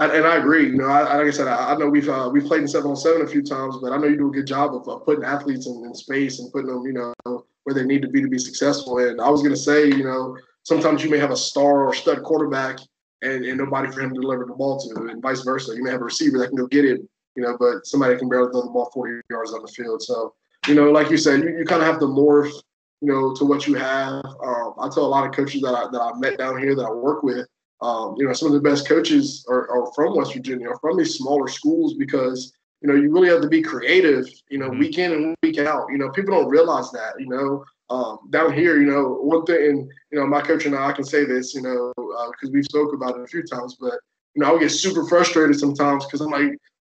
And 0.00 0.26
I 0.26 0.36
agree. 0.36 0.66
You 0.66 0.76
know, 0.76 0.86
I, 0.86 1.16
like 1.16 1.26
I 1.26 1.30
said, 1.30 1.46
I, 1.46 1.72
I 1.72 1.76
know 1.76 1.88
we've 1.88 2.08
uh, 2.08 2.30
we've 2.32 2.44
played 2.44 2.62
in 2.62 2.68
seven 2.68 2.90
on 2.90 2.96
seven 2.96 3.22
a 3.22 3.26
few 3.26 3.42
times, 3.42 3.76
but 3.82 3.92
I 3.92 3.98
know 3.98 4.06
you 4.06 4.16
do 4.16 4.28
a 4.28 4.32
good 4.32 4.46
job 4.46 4.74
of 4.74 4.88
uh, 4.88 4.96
putting 4.96 5.24
athletes 5.24 5.66
in, 5.66 5.84
in, 5.84 5.94
space 5.94 6.38
and 6.38 6.50
putting 6.52 6.68
them, 6.68 6.86
you 6.86 6.94
know, 6.94 7.44
where 7.64 7.74
they 7.74 7.84
need 7.84 8.00
to 8.02 8.08
be 8.08 8.22
to 8.22 8.28
be 8.28 8.38
successful. 8.38 8.98
And 8.98 9.20
I 9.20 9.28
was 9.28 9.42
going 9.42 9.54
to 9.54 9.60
say, 9.60 9.88
you 9.88 10.04
know, 10.04 10.38
sometimes 10.62 11.04
you 11.04 11.10
may 11.10 11.18
have 11.18 11.30
a 11.30 11.36
star 11.36 11.84
or 11.86 11.94
stud 11.94 12.22
quarterback 12.22 12.78
and, 13.22 13.44
and 13.44 13.58
nobody 13.58 13.90
for 13.92 14.00
him 14.00 14.14
to 14.14 14.20
deliver 14.20 14.46
the 14.46 14.54
ball 14.54 14.80
to, 14.80 15.08
and 15.08 15.20
vice 15.20 15.42
versa. 15.42 15.74
You 15.76 15.84
may 15.84 15.90
have 15.90 16.00
a 16.00 16.04
receiver 16.04 16.38
that 16.38 16.48
can 16.48 16.56
go 16.56 16.66
get 16.66 16.86
it, 16.86 17.02
you 17.36 17.42
know, 17.42 17.56
but 17.58 17.86
somebody 17.86 18.16
can 18.16 18.30
barely 18.30 18.50
throw 18.50 18.62
the 18.62 18.70
ball 18.70 18.90
40 18.94 19.20
yards 19.30 19.52
on 19.52 19.60
the 19.60 19.68
field. 19.68 20.02
So, 20.02 20.34
you 20.66 20.74
know, 20.74 20.90
like 20.90 21.10
you 21.10 21.18
said, 21.18 21.40
you, 21.40 21.58
you 21.58 21.64
kind 21.66 21.82
of 21.82 21.88
have 21.88 22.00
to 22.00 22.06
morph, 22.06 22.52
you 23.02 23.12
know, 23.12 23.34
to 23.34 23.44
what 23.44 23.66
you 23.66 23.74
have. 23.74 24.24
Um, 24.24 24.74
I 24.80 24.88
tell 24.88 25.04
a 25.04 25.12
lot 25.12 25.26
of 25.26 25.34
coaches 25.34 25.60
that 25.60 25.74
I 25.74 25.88
that 25.92 26.00
I 26.00 26.18
met 26.18 26.38
down 26.38 26.58
here 26.58 26.74
that 26.74 26.84
I 26.84 26.90
work 26.90 27.22
with 27.22 27.46
um, 27.82 28.14
you 28.18 28.26
know, 28.26 28.32
some 28.32 28.48
of 28.48 28.54
the 28.54 28.60
best 28.60 28.86
coaches 28.86 29.44
are, 29.48 29.70
are 29.70 29.92
from 29.94 30.16
West 30.16 30.34
Virginia, 30.34 30.68
or 30.68 30.78
from 30.78 30.98
these 30.98 31.14
smaller 31.14 31.48
schools, 31.48 31.94
because 31.94 32.52
you 32.82 32.88
know 32.88 32.94
you 32.94 33.12
really 33.12 33.28
have 33.28 33.42
to 33.42 33.48
be 33.48 33.62
creative. 33.62 34.28
You 34.50 34.58
know, 34.58 34.70
mm-hmm. 34.70 34.78
week 34.78 34.98
in 34.98 35.12
and 35.12 35.36
week 35.42 35.58
out. 35.58 35.86
You 35.90 35.98
know, 35.98 36.10
people 36.10 36.34
don't 36.34 36.50
realize 36.50 36.90
that. 36.92 37.14
You 37.18 37.28
know, 37.28 37.64
um, 37.90 38.18
down 38.30 38.52
here, 38.52 38.80
you 38.80 38.90
know, 38.90 39.18
one 39.22 39.44
thing, 39.44 39.70
and 39.70 39.90
you 40.12 40.18
know, 40.18 40.26
my 40.26 40.40
coach 40.40 40.66
and 40.66 40.74
I, 40.74 40.88
I 40.88 40.92
can 40.92 41.04
say 41.04 41.24
this, 41.24 41.54
you 41.54 41.62
know, 41.62 41.92
because 41.96 42.48
uh, 42.48 42.52
we've 42.52 42.64
spoke 42.64 42.92
about 42.92 43.16
it 43.16 43.22
a 43.22 43.26
few 43.26 43.42
times, 43.42 43.76
but 43.80 43.94
you 44.34 44.42
know, 44.42 44.48
I 44.48 44.52
would 44.52 44.60
get 44.60 44.70
super 44.70 45.06
frustrated 45.06 45.58
sometimes 45.58 46.06
because 46.06 46.20
I'm 46.20 46.30
like, 46.30 46.56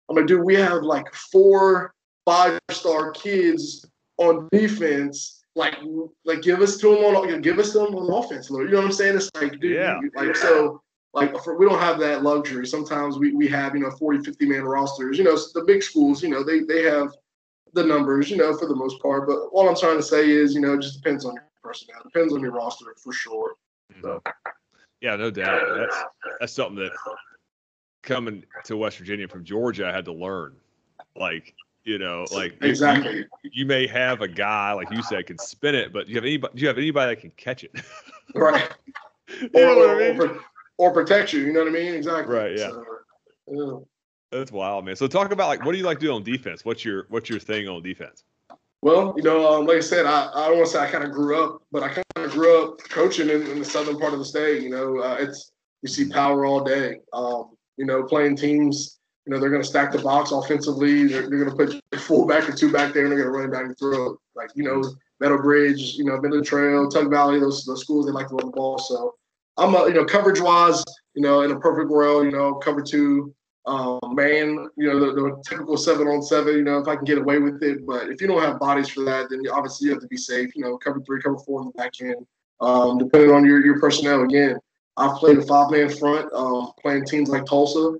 I'm 0.10 0.16
like, 0.16 0.28
dude, 0.28 0.44
we 0.44 0.56
have 0.56 0.84
like 0.84 1.13
four 1.13 1.94
five 2.25 2.60
star 2.72 3.12
kids 3.12 3.86
on 4.18 4.48
defense 4.52 5.43
like 5.56 5.76
like 6.26 6.42
give 6.42 6.62
us 6.62 6.78
to 6.78 6.96
them 6.96 7.04
on 7.04 7.42
give 7.42 7.60
us 7.60 7.74
them 7.74 7.96
on 7.96 8.24
offense. 8.24 8.50
You 8.50 8.68
know 8.70 8.78
what 8.78 8.86
I'm 8.86 8.92
saying? 8.92 9.16
It's 9.16 9.30
like 9.36 9.60
dude, 9.60 9.76
yeah. 9.76 10.00
like 10.16 10.36
so 10.36 10.82
like 11.14 11.38
for, 11.44 11.58
we 11.58 11.66
don't 11.68 11.80
have 11.80 12.00
that 12.00 12.24
luxury. 12.24 12.66
Sometimes 12.66 13.18
we, 13.18 13.34
we 13.34 13.48
have 13.50 13.76
you 13.76 13.82
know 13.82 13.92
40, 13.92 14.24
50 14.24 14.46
man 14.48 14.64
rosters. 14.64 15.18
You 15.18 15.24
know 15.24 15.38
the 15.54 15.64
big 15.66 15.84
schools. 15.84 16.24
You 16.24 16.30
know 16.30 16.44
they 16.44 16.62
they 16.62 16.84
have 16.84 17.14
the 17.74 17.84
numbers. 17.84 18.30
You 18.30 18.38
know 18.38 18.56
for 18.58 18.68
the 18.68 18.76
most 18.76 19.02
part. 19.02 19.28
But 19.28 19.38
all 19.52 19.70
I'm 19.70 19.76
trying 19.76 19.98
to 19.98 20.04
say 20.04 20.30
is 20.30 20.56
you 20.56 20.62
know 20.62 20.74
it 20.74 20.82
just 20.82 21.02
depends 21.02 21.26
on 21.26 21.36
your 21.36 21.48
personnel. 21.64 22.02
Depends 22.04 22.34
on 22.34 22.42
your 22.42 22.52
roster 22.52 22.86
for 23.04 23.14
sure. 23.14 23.56
So. 24.02 24.22
Yeah, 25.02 25.18
no 25.18 25.30
doubt. 25.30 25.62
That's 25.78 26.04
that's 26.40 26.54
something 26.54 26.78
that 26.78 26.92
coming 28.04 28.46
to 28.66 28.78
West 28.78 28.98
Virginia 28.98 29.28
from 29.28 29.44
Georgia, 29.44 29.88
I 29.88 29.92
had 29.92 30.06
to 30.06 30.14
learn. 30.14 30.56
Like, 31.16 31.56
you 31.84 32.00
know, 32.00 32.25
like 32.32 32.58
exactly. 32.62 33.18
You, 33.18 33.25
you, 33.52 33.66
may 33.66 33.88
have 33.88 34.22
a 34.22 34.28
guy 34.28 34.74
like 34.74 34.90
you 34.92 35.04
said 35.04 35.25
can 35.28 35.38
spin 35.38 35.75
it, 35.75 35.92
but 35.92 36.06
do 36.06 36.12
you 36.12 36.18
have 36.18 36.25
anybody? 36.25 36.54
Do 36.56 36.62
you 36.62 36.68
have 36.68 36.78
anybody 36.78 37.16
that 37.16 37.22
can 37.22 37.32
catch 37.32 37.63
it? 37.63 37.72
right. 38.36 38.70
you 39.30 39.50
or, 39.54 39.62
know 39.62 39.78
what 39.78 39.90
I 39.90 40.12
mean? 40.12 40.22
Or, 40.22 40.40
or, 40.78 40.94
protect 40.94 41.34
you. 41.34 41.42
You 41.42 41.54
know 41.54 41.60
what 41.60 41.70
I 41.70 41.72
mean? 41.72 41.94
Exactly. 41.94 42.34
Right. 42.34 42.58
Yeah. 42.58 42.70
So, 42.70 42.86
yeah. 43.48 44.38
That's 44.38 44.52
wild, 44.52 44.86
man. 44.86 44.96
So 44.96 45.08
talk 45.08 45.32
about 45.32 45.48
like 45.48 45.66
what 45.66 45.74
do 45.74 45.78
you 45.78 45.84
like 45.84 46.00
to 46.00 46.06
do 46.06 46.13
on 46.13 46.24
defense? 46.24 46.66
What's 46.66 46.84
your 46.84 47.06
what's 47.10 47.30
your 47.30 47.40
thing 47.40 47.68
on 47.68 47.84
defense? 47.84 48.24
Well, 48.82 49.13
you 49.16 49.24
know, 49.24 49.48
um, 49.48 49.66
like 49.66 49.78
I 49.78 49.82
said, 49.82 50.06
I, 50.06 50.30
I 50.34 50.48
don't 50.48 50.58
want 50.58 50.68
to 50.68 50.74
say 50.74 50.80
I 50.80 50.92
kind 50.92 51.06
of 51.06 51.12
grew 51.12 51.42
up, 51.42 51.62
but 51.72 51.84
I 51.84 51.88
kind 51.88 52.04
of 52.18 52.32
grew 52.32 52.63
up 52.63 52.80
coaching 52.90 53.30
in, 53.30 53.48
in, 53.48 53.60
the 53.60 53.63
southern 53.63 53.98
part 53.98 54.12
of 54.12 54.20
the 54.20 54.25
state. 54.25 54.62
You 54.62 54.72
know, 54.72 55.00
uh, 55.00 55.16
it's 55.22 55.54
you 55.84 55.88
see 55.88 56.10
power 56.10 56.46
all 56.46 56.62
day. 56.62 56.98
Um, 57.13 57.52
you 57.78 57.86
know, 57.86 58.04
playing 58.04 58.36
teams, 58.36 59.00
you 59.25 59.34
know, 59.34 59.39
they're 59.39 59.50
going 59.50 59.62
to 59.62 59.68
stack 59.68 59.92
the 59.92 60.00
box 60.00 60.32
offensively. 60.32 61.08
They're, 61.08 61.30
they're 61.30 61.46
going 61.46 61.58
to 61.58 61.80
put 61.92 62.00
fullback 62.01 62.50
or 62.50 62.53
two 62.53 62.72
back 62.72 62.94
there, 62.94 63.03
and 63.03 63.12
they're 63.12 63.24
going 63.24 63.34
to 63.34 63.39
run 63.39 63.51
down 63.51 63.65
your 63.68 63.75
throat. 63.75 64.20
Like 64.36 64.50
you 64.56 64.63
know, 64.63 64.84
Meadow 65.20 65.42
Bridge, 65.42 65.96
you 65.96 66.06
know, 66.06 66.20
Midland 66.20 66.46
Trail, 66.46 66.89
Tug 66.89 67.10
Valley, 67.10 67.39
those 67.39 67.63
those 67.65 67.82
schools 67.82 68.06
they 68.06 68.12
like 68.12 68.27
to 68.27 68.36
run 68.36 68.48
the 68.48 68.51
ball. 68.51 68.77
So 68.77 69.15
I'm, 69.58 69.75
a, 69.75 69.88
you 69.88 69.94
know, 69.94 70.06
coverage 70.06 70.42
wise, 70.42 70.84
you 71.13 71.22
know, 71.22 71.42
in 71.42 71.51
a 71.51 71.60
perfect 71.60 71.89
world, 71.89 72.25
you 72.25 72.32
know, 72.32 72.56
cover 72.56 72.82
two, 72.82 73.34
um, 73.65 74.00
man, 74.03 74.68
you 74.75 74.88
know, 74.88 75.00
the, 75.00 75.13
the, 75.13 75.44
typical 75.48 75.77
seven 75.77 76.08
on 76.08 76.22
seven, 76.22 76.56
you 76.56 76.63
know, 76.63 76.80
if 76.80 76.88
I 76.88 76.96
can 76.96 77.06
get 77.06 77.18
away 77.18 77.39
with 77.39 77.62
it. 77.63 77.86
But 77.86 78.10
if 78.10 78.20
you 78.20 78.27
don't 78.27 78.42
have 78.42 78.60
bodies 78.60 78.89
for 78.89 79.03
that, 79.06 79.30
then 79.30 79.42
obviously 79.51 79.88
you 79.88 79.94
have 79.94 80.01
to 80.01 80.08
be 80.08 80.18
safe, 80.18 80.56
you 80.56 80.63
know, 80.63 80.77
cover 80.77 81.01
three, 81.01 81.22
cover 81.22 81.38
four 81.38 81.62
in 81.62 81.68
the 81.68 81.74
back 81.74 81.94
end, 82.01 82.25
um, 82.60 82.98
depending 82.98 83.32
on 83.32 83.46
your, 83.46 83.63
your 83.63 83.80
personnel. 83.80 84.24
Again, 84.24 84.58
I've 84.98 85.15
played 85.18 85.38
a 85.38 85.44
five 85.44 85.72
man 85.72 85.89
front, 85.89 86.32
um, 86.34 86.72
playing 86.82 87.06
teams 87.06 87.30
like 87.30 87.46
Tolsia, 87.46 87.98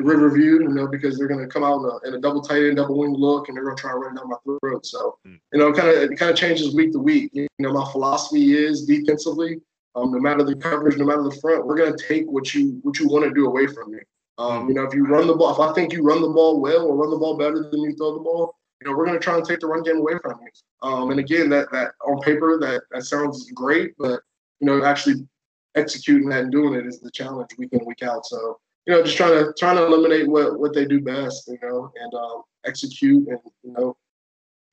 Riverview, 0.00 0.62
you 0.62 0.68
know, 0.68 0.86
because 0.86 1.18
they're 1.18 1.28
going 1.28 1.40
to 1.40 1.46
come 1.46 1.64
out 1.64 1.80
in 1.80 1.84
a, 1.84 2.08
in 2.08 2.14
a, 2.14 2.20
double 2.20 2.40
tight 2.40 2.64
end, 2.64 2.76
double 2.76 2.98
wing 2.98 3.14
look, 3.14 3.48
and 3.48 3.56
they're 3.56 3.64
going 3.64 3.76
to 3.76 3.80
try 3.80 3.92
to 3.92 3.98
run 3.98 4.14
down 4.14 4.28
my 4.28 4.36
throat. 4.44 4.86
So, 4.86 5.18
hmm. 5.24 5.34
you 5.52 5.58
know, 5.58 5.72
kind 5.72 5.88
of 5.88 5.96
it 5.96 6.16
kind 6.16 6.30
of 6.30 6.36
changes 6.36 6.74
week 6.74 6.92
to 6.92 6.98
week. 6.98 7.30
You 7.32 7.48
know, 7.58 7.72
my 7.72 7.90
philosophy 7.92 8.56
is 8.56 8.84
defensively, 8.84 9.60
um, 9.94 10.12
no 10.12 10.18
matter 10.18 10.42
the 10.42 10.56
coverage, 10.56 10.96
no 10.96 11.04
matter 11.04 11.22
the 11.22 11.36
front, 11.40 11.66
we're 11.66 11.76
going 11.76 11.96
to 11.96 12.08
take 12.08 12.26
what 12.26 12.54
you 12.54 12.78
what 12.82 12.98
you 12.98 13.08
want 13.08 13.24
to 13.24 13.32
do 13.32 13.46
away 13.46 13.66
from 13.66 13.92
me. 13.92 13.98
Um, 14.38 14.68
you 14.68 14.74
know, 14.74 14.82
if 14.82 14.94
you 14.94 15.06
run 15.06 15.26
the 15.26 15.34
ball, 15.34 15.52
if 15.52 15.60
I 15.60 15.72
think 15.74 15.92
you 15.92 16.02
run 16.02 16.20
the 16.20 16.28
ball 16.28 16.60
well 16.60 16.86
or 16.86 16.96
run 16.96 17.10
the 17.10 17.18
ball 17.18 17.36
better 17.36 17.68
than 17.70 17.80
you 17.80 17.94
throw 17.94 18.14
the 18.14 18.20
ball, 18.20 18.56
you 18.80 18.90
know, 18.90 18.96
we're 18.96 19.06
going 19.06 19.18
to 19.18 19.22
try 19.22 19.36
and 19.36 19.44
take 19.44 19.60
the 19.60 19.66
run 19.66 19.82
game 19.82 19.98
away 19.98 20.14
from 20.22 20.40
you. 20.42 20.88
Um, 20.88 21.10
and 21.10 21.20
again, 21.20 21.48
that 21.50 21.70
that 21.72 21.92
on 22.06 22.20
paper 22.20 22.58
that 22.58 22.82
that 22.90 23.04
sounds 23.04 23.50
great, 23.52 23.94
but 23.98 24.20
you 24.60 24.66
know, 24.66 24.84
actually 24.84 25.26
executing 25.74 26.28
that 26.28 26.44
and 26.44 26.52
doing 26.52 26.74
it 26.74 26.86
is 26.86 27.00
the 27.00 27.10
challenge 27.10 27.50
week 27.58 27.72
in 27.72 27.84
week 27.84 28.02
out. 28.02 28.26
So 28.26 28.58
you 28.86 28.94
know, 28.94 29.02
just 29.02 29.16
trying 29.16 29.32
to 29.32 29.52
trying 29.58 29.76
to 29.76 29.84
eliminate 29.84 30.28
what 30.28 30.58
what 30.58 30.74
they 30.74 30.84
do 30.84 31.00
best, 31.00 31.48
you 31.48 31.58
know, 31.62 31.92
and 32.00 32.14
um, 32.14 32.42
execute 32.66 33.26
and 33.28 33.38
you 33.62 33.72
know 33.72 33.96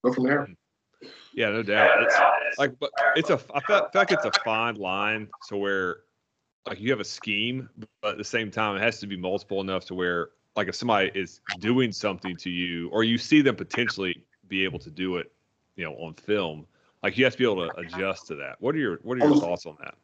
go 0.03 0.13
from 0.13 0.25
there. 0.25 0.47
Yeah, 1.33 1.49
no 1.49 1.63
doubt. 1.63 2.03
It's 2.03 2.59
like, 2.59 2.77
but 2.79 2.91
it's 3.15 3.29
a 3.29 3.39
I 3.53 3.61
feel, 3.61 3.79
feel 3.91 4.01
like 4.01 4.11
it's 4.11 4.25
a 4.25 4.31
fine 4.43 4.75
line 4.75 5.29
to 5.47 5.57
where 5.57 6.01
like 6.67 6.79
you 6.79 6.91
have 6.91 6.99
a 6.99 7.05
scheme, 7.05 7.69
but 8.01 8.13
at 8.13 8.17
the 8.17 8.23
same 8.23 8.51
time, 8.51 8.75
it 8.75 8.81
has 8.81 8.99
to 8.99 9.07
be 9.07 9.17
multiple 9.17 9.61
enough 9.61 9.85
to 9.85 9.95
where 9.95 10.29
like 10.55 10.67
if 10.67 10.75
somebody 10.75 11.09
is 11.15 11.39
doing 11.59 11.91
something 11.91 12.35
to 12.37 12.49
you, 12.49 12.89
or 12.89 13.03
you 13.03 13.17
see 13.17 13.41
them 13.41 13.55
potentially 13.55 14.23
be 14.47 14.63
able 14.65 14.79
to 14.79 14.91
do 14.91 15.17
it, 15.17 15.31
you 15.77 15.85
know, 15.85 15.93
on 15.93 16.13
film, 16.15 16.67
like 17.01 17.17
you 17.17 17.23
have 17.23 17.33
to 17.33 17.39
be 17.39 17.45
able 17.45 17.67
to 17.67 17.75
adjust 17.77 18.27
to 18.27 18.35
that. 18.35 18.57
What 18.59 18.75
are 18.75 18.79
your 18.79 18.99
What 19.03 19.17
are 19.17 19.27
your 19.27 19.39
thoughts 19.39 19.65
on 19.65 19.77
that? 19.79 19.95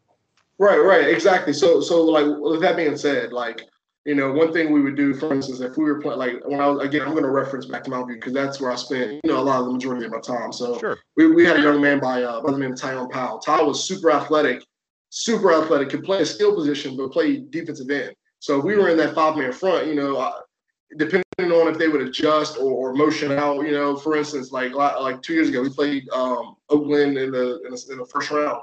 Right, 0.60 0.78
right, 0.78 1.08
exactly. 1.10 1.54
So, 1.54 1.82
so 1.82 2.04
like 2.04 2.26
with 2.26 2.62
that 2.62 2.76
being 2.78 2.98
said, 2.98 3.32
like 3.32 3.62
you 4.08 4.16
know, 4.16 4.32
one 4.32 4.54
thing 4.54 4.72
we 4.72 4.80
would 4.80 4.96
do, 4.96 5.14
for 5.14 5.34
instance, 5.34 5.60
if 5.60 5.76
we 5.76 5.84
were 5.84 6.00
playing, 6.00 6.18
like 6.18 6.36
when 6.46 6.62
I 6.62 6.68
was 6.68 6.82
again, 6.82 7.02
I'm 7.02 7.12
going 7.12 7.24
to 7.24 7.30
reference 7.30 7.66
back 7.66 7.84
to 7.84 7.90
Mountain 7.90 8.08
View 8.08 8.16
because 8.16 8.32
that's 8.32 8.62
where 8.62 8.72
I 8.72 8.76
spent, 8.76 9.20
you 9.22 9.30
know, 9.30 9.38
a 9.38 9.44
lot 9.44 9.60
of 9.60 9.66
the 9.66 9.74
majority 9.74 10.06
of 10.06 10.12
my 10.14 10.22
time. 10.22 10.54
So, 10.54 10.80
sure. 10.80 10.98
we, 11.18 11.30
we 11.30 11.44
had 11.44 11.58
a 11.58 11.62
young 11.62 11.82
man 11.82 12.00
by 12.00 12.24
uh, 12.24 12.40
by 12.42 12.54
the 12.54 12.58
name 12.58 12.72
of 12.72 12.80
Tyon 12.80 13.12
Powell. 13.12 13.40
Ty 13.40 13.62
was 13.64 13.84
super 13.84 14.10
athletic, 14.10 14.64
super 15.10 15.52
athletic, 15.52 15.90
could 15.90 16.06
play 16.06 16.22
a 16.22 16.26
skill 16.26 16.56
position, 16.56 16.96
but 16.96 17.12
play 17.12 17.44
defensive 17.50 17.90
end. 17.90 18.16
So 18.40 18.60
if 18.60 18.64
we 18.64 18.78
were 18.78 18.88
in 18.88 18.96
that 18.96 19.14
five 19.14 19.36
man 19.36 19.52
front, 19.52 19.88
you 19.88 19.96
know, 19.96 20.16
uh, 20.16 20.40
depending 20.96 21.26
on 21.40 21.68
if 21.68 21.78
they 21.78 21.90
would 21.90 22.02
adjust 22.02 22.58
or, 22.58 22.72
or, 22.72 22.94
motion 22.94 23.34
out, 23.34 23.66
you 23.66 23.74
know, 23.74 23.98
for 23.98 24.16
instance, 24.16 24.54
like 24.54 24.72
like 24.74 25.22
two 25.22 25.34
years 25.34 25.50
ago, 25.50 25.62
we 25.62 25.70
played 25.70 26.08
um, 26.12 26.56
Oakland 26.70 27.18
in 27.18 27.32
the, 27.32 27.62
in 27.66 27.72
the, 27.72 27.86
in 27.92 27.98
the 27.98 28.06
first 28.06 28.32
round. 28.32 28.62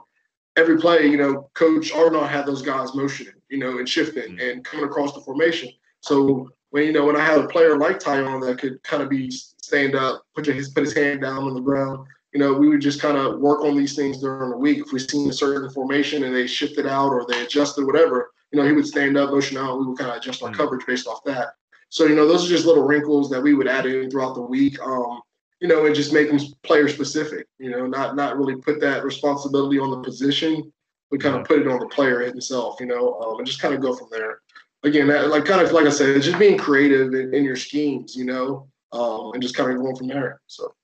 Every 0.57 0.79
play, 0.79 1.07
you 1.07 1.19
know, 1.19 1.51
Coach 1.53 1.93
Arnaud 1.93 2.25
had 2.25 2.47
those 2.47 2.63
guys 2.63 2.95
motioning, 2.95 3.35
you 3.55 3.61
know, 3.61 3.79
and 3.79 3.89
shifting 3.89 4.37
mm. 4.37 4.51
and 4.51 4.65
coming 4.65 4.85
across 4.85 5.15
the 5.15 5.21
formation. 5.21 5.71
So 6.01 6.51
when 6.71 6.87
you 6.87 6.93
know 6.93 7.07
when 7.07 7.17
I 7.17 7.25
had 7.25 7.39
a 7.39 7.47
player 7.47 7.79
like 7.79 8.01
Tyon 8.01 8.45
that 8.45 8.59
could 8.59 8.83
kind 8.83 9.03
of 9.03 9.09
be 9.09 9.31
stand 9.31 9.95
up, 9.95 10.23
put 10.35 10.47
his 10.47 10.71
put 10.71 10.83
his 10.85 10.95
hand 10.95 11.21
down 11.21 11.45
on 11.45 11.55
the 11.55 11.61
ground, 11.61 12.07
you 12.33 12.41
know, 12.41 12.53
we 12.53 12.69
would 12.69 12.81
just 12.81 13.01
kind 13.01 13.17
of 13.17 13.39
work 13.39 13.63
on 13.63 13.77
these 13.77 13.95
things 13.95 14.19
during 14.19 14.51
the 14.51 14.57
week. 14.57 14.79
If 14.79 14.93
we 14.93 14.99
seen 14.99 15.31
a 15.31 15.33
certain 15.33 15.71
formation 15.71 16.25
and 16.25 16.35
they 16.35 16.49
shifted 16.49 16.85
out 16.85 17.11
or 17.11 17.25
they 17.29 17.45
adjusted, 17.45 17.87
whatever, 17.87 18.33
you 18.51 18.61
know, 18.61 18.67
he 18.67 18.73
would 18.73 18.89
stand 18.89 19.17
up, 19.17 19.31
motion 19.31 19.57
out. 19.57 19.79
We 19.79 19.87
would 19.87 19.99
kind 19.99 20.11
of 20.11 20.17
adjust 20.17 20.43
our 20.43 20.51
mm. 20.51 20.57
coverage 20.57 20.85
based 20.85 21.07
off 21.07 21.23
that. 21.25 21.51
So, 21.91 22.07
you 22.07 22.17
know, 22.17 22.27
those 22.27 22.45
are 22.45 22.49
just 22.49 22.67
little 22.67 22.83
wrinkles 22.83 23.31
that 23.31 23.41
we 23.41 23.55
would 23.55 23.69
add 23.69 23.87
in 23.87 24.11
throughout 24.11 24.35
the 24.35 24.43
week. 24.43 24.81
Um, 24.81 25.21
you 25.61 25.69
know, 25.69 25.87
and 25.87 25.95
just 25.95 26.13
make 26.13 26.29
them 26.29 26.41
player 26.65 26.89
specific. 26.89 27.47
You 27.59 27.71
know, 27.71 27.87
not 27.87 28.17
not 28.17 28.37
really 28.37 28.57
put 28.57 28.81
that 28.81 29.05
responsibility 29.05 29.79
on 29.79 29.93
the 29.93 30.03
position, 30.03 30.73
but 31.15 31.23
kind 31.23 31.37
of 31.37 31.47
put 31.47 31.61
it 31.61 31.69
on 31.69 31.79
the 31.79 31.87
player 31.87 32.21
himself. 32.21 32.81
You 32.81 32.87
know, 32.87 33.21
um, 33.21 33.39
and 33.39 33.47
just 33.47 33.61
kind 33.61 33.75
of 33.75 33.81
go 33.81 33.95
from 33.95 34.09
there. 34.11 34.41
Again, 34.83 35.07
that, 35.09 35.29
like 35.29 35.45
kind 35.45 35.61
of 35.61 35.73
like 35.73 35.87
I 35.87 35.91
said, 35.91 36.11
it's 36.11 36.27
just 36.27 36.39
being 36.39 36.59
creative 36.59 37.15
in, 37.15 37.33
in 37.33 37.45
your 37.45 37.57
schemes. 37.57 38.17
You 38.17 38.25
know, 38.25 38.69
um, 38.93 39.33
and 39.33 39.43
just 39.43 39.57
kind 39.57 39.71
of 39.71 39.79
going 39.79 39.97
from 39.97 40.09
there. 40.09 40.41
So. 40.47 40.75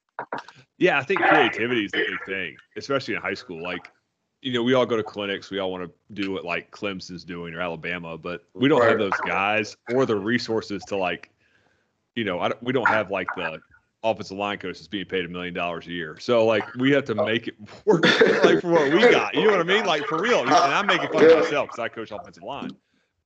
Yeah, 0.78 0.98
I 0.98 1.02
think 1.02 1.20
creativity 1.20 1.84
is 1.84 1.92
the 1.92 1.98
big 1.98 2.24
thing, 2.26 2.56
especially 2.76 3.14
in 3.14 3.22
high 3.22 3.34
school. 3.34 3.62
Like, 3.62 3.90
you 4.42 4.52
know, 4.52 4.62
we 4.62 4.74
all 4.74 4.86
go 4.86 4.96
to 4.96 5.02
clinics. 5.02 5.50
We 5.50 5.58
all 5.58 5.70
want 5.70 5.84
to 5.84 6.14
do 6.14 6.32
what 6.32 6.44
like 6.44 6.70
Clemson's 6.70 7.24
doing 7.24 7.54
or 7.54 7.60
Alabama, 7.60 8.16
but 8.16 8.44
we 8.54 8.68
don't 8.68 8.82
have 8.82 8.98
those 8.98 9.18
guys 9.26 9.76
or 9.92 10.06
the 10.06 10.16
resources 10.16 10.82
to 10.88 10.96
like, 10.96 11.30
you 12.14 12.24
know, 12.24 12.38
don't, 12.38 12.62
we 12.62 12.72
don't 12.72 12.88
have 12.88 13.10
like 13.10 13.28
the 13.36 13.60
offensive 14.02 14.36
line 14.36 14.58
coach 14.58 14.78
that's 14.78 14.88
being 14.88 15.04
paid 15.04 15.24
a 15.24 15.28
million 15.28 15.52
dollars 15.52 15.86
a 15.86 15.90
year. 15.90 16.18
So 16.18 16.44
like 16.46 16.74
we 16.74 16.90
have 16.92 17.04
to 17.06 17.20
oh. 17.20 17.24
make 17.24 17.48
it 17.48 17.54
work 17.84 18.04
like 18.44 18.60
for 18.60 18.70
what 18.70 18.92
we 18.92 19.00
got. 19.10 19.34
You 19.34 19.44
know 19.44 19.50
what 19.50 19.60
I 19.60 19.64
mean? 19.64 19.84
Like 19.84 20.04
for 20.06 20.20
real. 20.20 20.40
And 20.40 20.50
I'm 20.50 20.86
making 20.86 21.08
fun 21.12 21.24
of 21.24 21.38
myself 21.38 21.68
because 21.68 21.78
I 21.78 21.88
coach 21.88 22.10
offensive 22.10 22.42
line. 22.42 22.70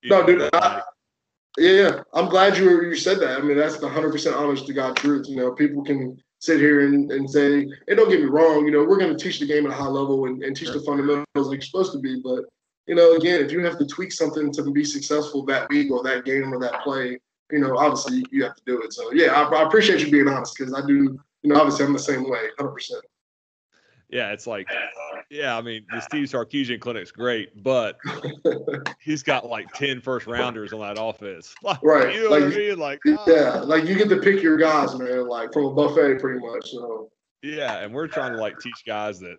You 0.03 0.11
no, 0.11 0.21
know, 0.21 0.27
dude. 0.27 0.51
I, 0.53 0.83
yeah, 1.57 1.71
yeah. 1.71 2.01
I'm 2.13 2.29
glad 2.29 2.57
you 2.57 2.85
you 2.85 2.97
said 2.97 3.21
that. 3.21 3.39
I 3.39 3.43
mean, 3.43 3.57
that's 3.57 3.79
the 3.79 3.89
hundred 3.89 4.13
percent 4.13 4.37
honest 4.37 4.67
to 4.67 4.73
God 4.73 4.97
truth. 4.97 5.29
You 5.29 5.37
know, 5.37 5.53
people 5.53 5.85
can 5.85 6.21
sit 6.45 6.61
here 6.61 6.87
and, 6.87 7.11
and 7.11 7.29
say, 7.29 7.67
and 7.89 7.97
don't 7.97 8.11
get 8.11 8.21
me 8.21 8.27
wrong, 8.27 8.67
you 8.67 8.71
know, 8.71 8.85
we're 8.85 8.99
going 8.99 9.17
to 9.17 9.23
teach 9.23 9.41
the 9.41 9.47
game 9.47 9.65
at 9.65 9.73
a 9.73 9.75
high 9.75 9.87
level 9.87 10.27
and, 10.27 10.43
and 10.43 10.55
teach 10.55 10.71
the 10.71 10.81
fundamentals 10.81 11.27
like 11.35 11.55
you're 11.55 11.63
supposed 11.63 11.93
to 11.93 11.99
be. 11.99 12.21
But, 12.23 12.45
you 12.87 12.95
know, 12.95 13.15
again, 13.15 13.41
if 13.41 13.51
you 13.51 13.65
have 13.65 13.79
to 13.79 13.87
tweak 13.87 14.13
something 14.13 14.53
to 14.53 14.71
be 14.71 14.85
successful 14.85 15.43
that 15.47 15.71
week 15.71 15.91
or 15.91 16.03
that 16.03 16.27
game 16.27 16.53
or 16.53 16.61
that 16.61 16.83
play, 16.83 17.19
you 17.55 17.61
know, 17.61 17.79
obviously 17.79 18.25
you 18.33 18.43
have 18.43 18.57
to 18.57 18.63
do 18.67 18.83
it. 18.83 18.93
So, 18.93 19.13
yeah, 19.13 19.27
I, 19.27 19.45
I 19.45 19.63
appreciate 19.63 20.01
you 20.01 20.11
being 20.11 20.27
honest 20.27 20.57
because 20.59 20.75
I 20.75 20.85
do, 20.85 21.17
you 21.43 21.53
know, 21.53 21.55
obviously 21.55 21.87
I'm 21.87 21.93
the 21.93 22.01
same 22.01 22.29
way, 22.29 22.49
100%. 22.59 22.91
Yeah, 24.11 24.33
it's 24.33 24.49
like, 24.49 24.69
yeah, 25.31 25.57
I 25.57 25.63
mean, 25.63 25.87
the 25.93 26.01
Steve 26.01 26.27
Sarkisian 26.27 26.81
clinic's 26.81 27.13
great, 27.13 27.63
but 27.63 27.97
he's 29.01 29.23
got 29.23 29.47
like 29.49 29.73
10 29.73 30.01
first 30.01 30.27
rounders 30.27 30.73
on 30.73 30.81
that 30.81 31.01
offense. 31.01 31.55
Like, 31.63 31.83
right. 31.83 32.13
You 32.13 32.25
know 32.25 32.31
like, 32.31 32.43
what 32.43 32.53
I 32.53 32.57
mean? 32.57 32.79
Like, 32.79 33.01
yeah, 33.05 33.61
ah. 33.61 33.63
like 33.65 33.85
you 33.85 33.95
get 33.95 34.09
to 34.09 34.17
pick 34.17 34.43
your 34.43 34.57
guys, 34.57 34.97
man, 34.97 35.29
like 35.29 35.53
from 35.53 35.67
a 35.67 35.73
buffet 35.73 36.19
pretty 36.19 36.45
much. 36.45 36.71
So, 36.71 37.11
yeah, 37.43 37.79
and 37.79 37.95
we're 37.95 38.09
trying 38.09 38.33
to 38.33 38.39
like 38.39 38.59
teach 38.59 38.85
guys 38.85 39.21
that 39.21 39.37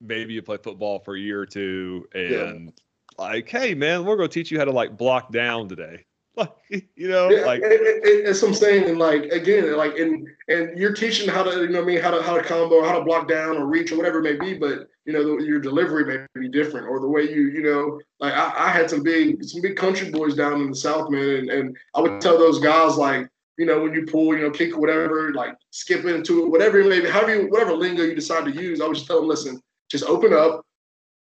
maybe 0.00 0.34
you 0.34 0.42
play 0.42 0.58
football 0.62 0.98
for 0.98 1.14
a 1.14 1.20
year 1.20 1.40
or 1.40 1.46
two 1.46 2.06
and 2.14 2.30
yeah. 2.66 2.70
like, 3.16 3.48
hey, 3.48 3.74
man, 3.74 4.04
we're 4.04 4.16
going 4.16 4.28
to 4.28 4.34
teach 4.34 4.50
you 4.50 4.58
how 4.58 4.64
to 4.64 4.72
like 4.72 4.96
block 4.96 5.32
down 5.32 5.68
today. 5.68 6.04
you 6.70 7.08
know, 7.08 7.30
yeah, 7.30 7.44
like 7.44 7.60
it's 7.64 8.40
some 8.40 8.54
saying, 8.54 8.88
and 8.88 8.98
like 8.98 9.24
again, 9.24 9.76
like 9.76 9.96
and 9.98 10.26
and 10.48 10.78
you're 10.78 10.94
teaching 10.94 11.28
how 11.28 11.42
to, 11.42 11.62
you 11.62 11.68
know, 11.68 11.82
I 11.82 11.84
mean, 11.84 12.00
how 12.00 12.10
to 12.10 12.22
how 12.22 12.36
to 12.36 12.42
combo, 12.42 12.84
how 12.84 12.98
to 12.98 13.04
block 13.04 13.28
down 13.28 13.56
or 13.56 13.66
reach 13.66 13.92
or 13.92 13.96
whatever 13.96 14.18
it 14.18 14.22
may 14.22 14.36
be, 14.36 14.58
but 14.58 14.88
you 15.04 15.12
know, 15.12 15.24
the, 15.24 15.44
your 15.44 15.58
delivery 15.58 16.04
may 16.04 16.40
be 16.40 16.48
different, 16.48 16.86
or 16.88 17.00
the 17.00 17.08
way 17.08 17.22
you, 17.22 17.48
you 17.48 17.62
know, 17.62 18.00
like 18.20 18.34
I, 18.34 18.66
I 18.66 18.70
had 18.70 18.90
some 18.90 19.02
big 19.02 19.42
some 19.44 19.62
big 19.62 19.76
country 19.76 20.10
boys 20.10 20.34
down 20.34 20.60
in 20.60 20.70
the 20.70 20.76
South, 20.76 21.10
man, 21.10 21.22
and, 21.22 21.50
and 21.50 21.76
I 21.94 22.00
would 22.00 22.20
tell 22.20 22.38
those 22.38 22.60
guys 22.60 22.96
like, 22.96 23.28
you 23.56 23.66
know, 23.66 23.82
when 23.82 23.94
you 23.94 24.06
pull, 24.06 24.36
you 24.36 24.42
know, 24.42 24.50
kick 24.50 24.74
or 24.74 24.80
whatever, 24.80 25.32
like 25.32 25.56
skip 25.70 26.04
into 26.04 26.44
it, 26.44 26.50
whatever 26.50 26.78
it 26.78 26.88
may 26.88 27.00
be, 27.00 27.08
however 27.08 27.34
you, 27.34 27.48
whatever 27.48 27.72
lingo 27.72 28.04
you 28.04 28.14
decide 28.14 28.44
to 28.44 28.52
use, 28.52 28.80
I 28.80 28.86
would 28.86 28.96
just 28.96 29.06
tell 29.06 29.20
them, 29.20 29.28
listen, 29.28 29.60
just 29.90 30.04
open 30.04 30.32
up, 30.32 30.64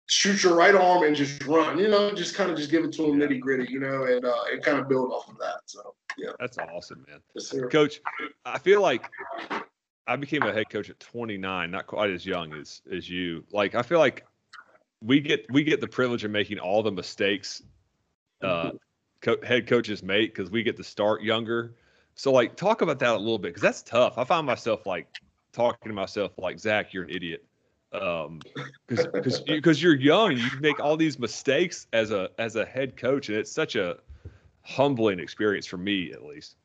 shoot 0.07 0.43
your 0.43 0.55
right 0.55 0.75
arm 0.75 1.03
and 1.03 1.15
just 1.15 1.45
run. 1.45 1.77
You 1.77 1.89
know, 1.89 2.11
just 2.13 2.35
kind 2.35 2.49
of 2.49 2.57
just 2.57 2.71
give 2.71 2.83
it 2.83 2.91
to 2.93 3.03
them 3.03 3.19
nitty 3.19 3.39
gritty. 3.39 3.71
You 3.71 3.79
know, 3.79 4.03
and 4.05 4.25
uh, 4.25 4.43
and 4.51 4.63
kind 4.63 4.79
of 4.79 4.89
build 4.89 5.11
off 5.11 5.29
of 5.29 5.37
that. 5.37 5.61
So 5.65 5.95
yeah, 6.17 6.31
that's 6.39 6.57
awesome, 6.57 7.05
man. 7.07 7.19
Yes, 7.35 7.53
coach, 7.71 8.01
I 8.45 8.57
feel 8.57 8.81
like 8.81 9.09
I 10.07 10.15
became 10.15 10.43
a 10.43 10.53
head 10.53 10.69
coach 10.69 10.89
at 10.89 10.99
29, 10.99 11.69
not 11.69 11.87
quite 11.87 12.09
as 12.09 12.25
young 12.25 12.53
as 12.53 12.81
as 12.91 13.09
you. 13.09 13.43
Like 13.51 13.75
I 13.75 13.81
feel 13.81 13.99
like 13.99 14.25
we 15.01 15.19
get 15.19 15.45
we 15.51 15.63
get 15.63 15.81
the 15.81 15.87
privilege 15.87 16.23
of 16.23 16.31
making 16.31 16.59
all 16.59 16.81
the 16.81 16.91
mistakes 16.91 17.61
uh, 18.41 18.71
co- 19.21 19.41
head 19.43 19.67
coaches 19.67 20.03
make 20.03 20.33
because 20.33 20.49
we 20.49 20.63
get 20.63 20.77
to 20.77 20.83
start 20.83 21.21
younger. 21.21 21.75
So 22.15 22.31
like 22.31 22.55
talk 22.55 22.81
about 22.81 22.99
that 22.99 23.13
a 23.13 23.17
little 23.17 23.37
bit 23.37 23.49
because 23.49 23.61
that's 23.61 23.83
tough. 23.83 24.17
I 24.17 24.23
find 24.23 24.45
myself 24.45 24.85
like 24.85 25.07
talking 25.51 25.89
to 25.89 25.93
myself 25.93 26.31
like 26.37 26.59
Zach, 26.59 26.93
you're 26.93 27.03
an 27.03 27.09
idiot. 27.09 27.45
Um, 27.93 28.41
because 28.87 29.07
because 29.07 29.41
because 29.41 29.83
you're 29.83 29.95
young, 29.95 30.31
you 30.31 30.49
make 30.59 30.79
all 30.79 30.97
these 30.97 31.19
mistakes 31.19 31.87
as 31.93 32.11
a 32.11 32.29
as 32.37 32.55
a 32.55 32.65
head 32.65 32.97
coach, 32.97 33.29
and 33.29 33.37
it's 33.37 33.51
such 33.51 33.75
a 33.75 33.97
humbling 34.61 35.19
experience 35.19 35.65
for 35.65 35.77
me 35.77 36.11
at 36.11 36.23
least. 36.23 36.55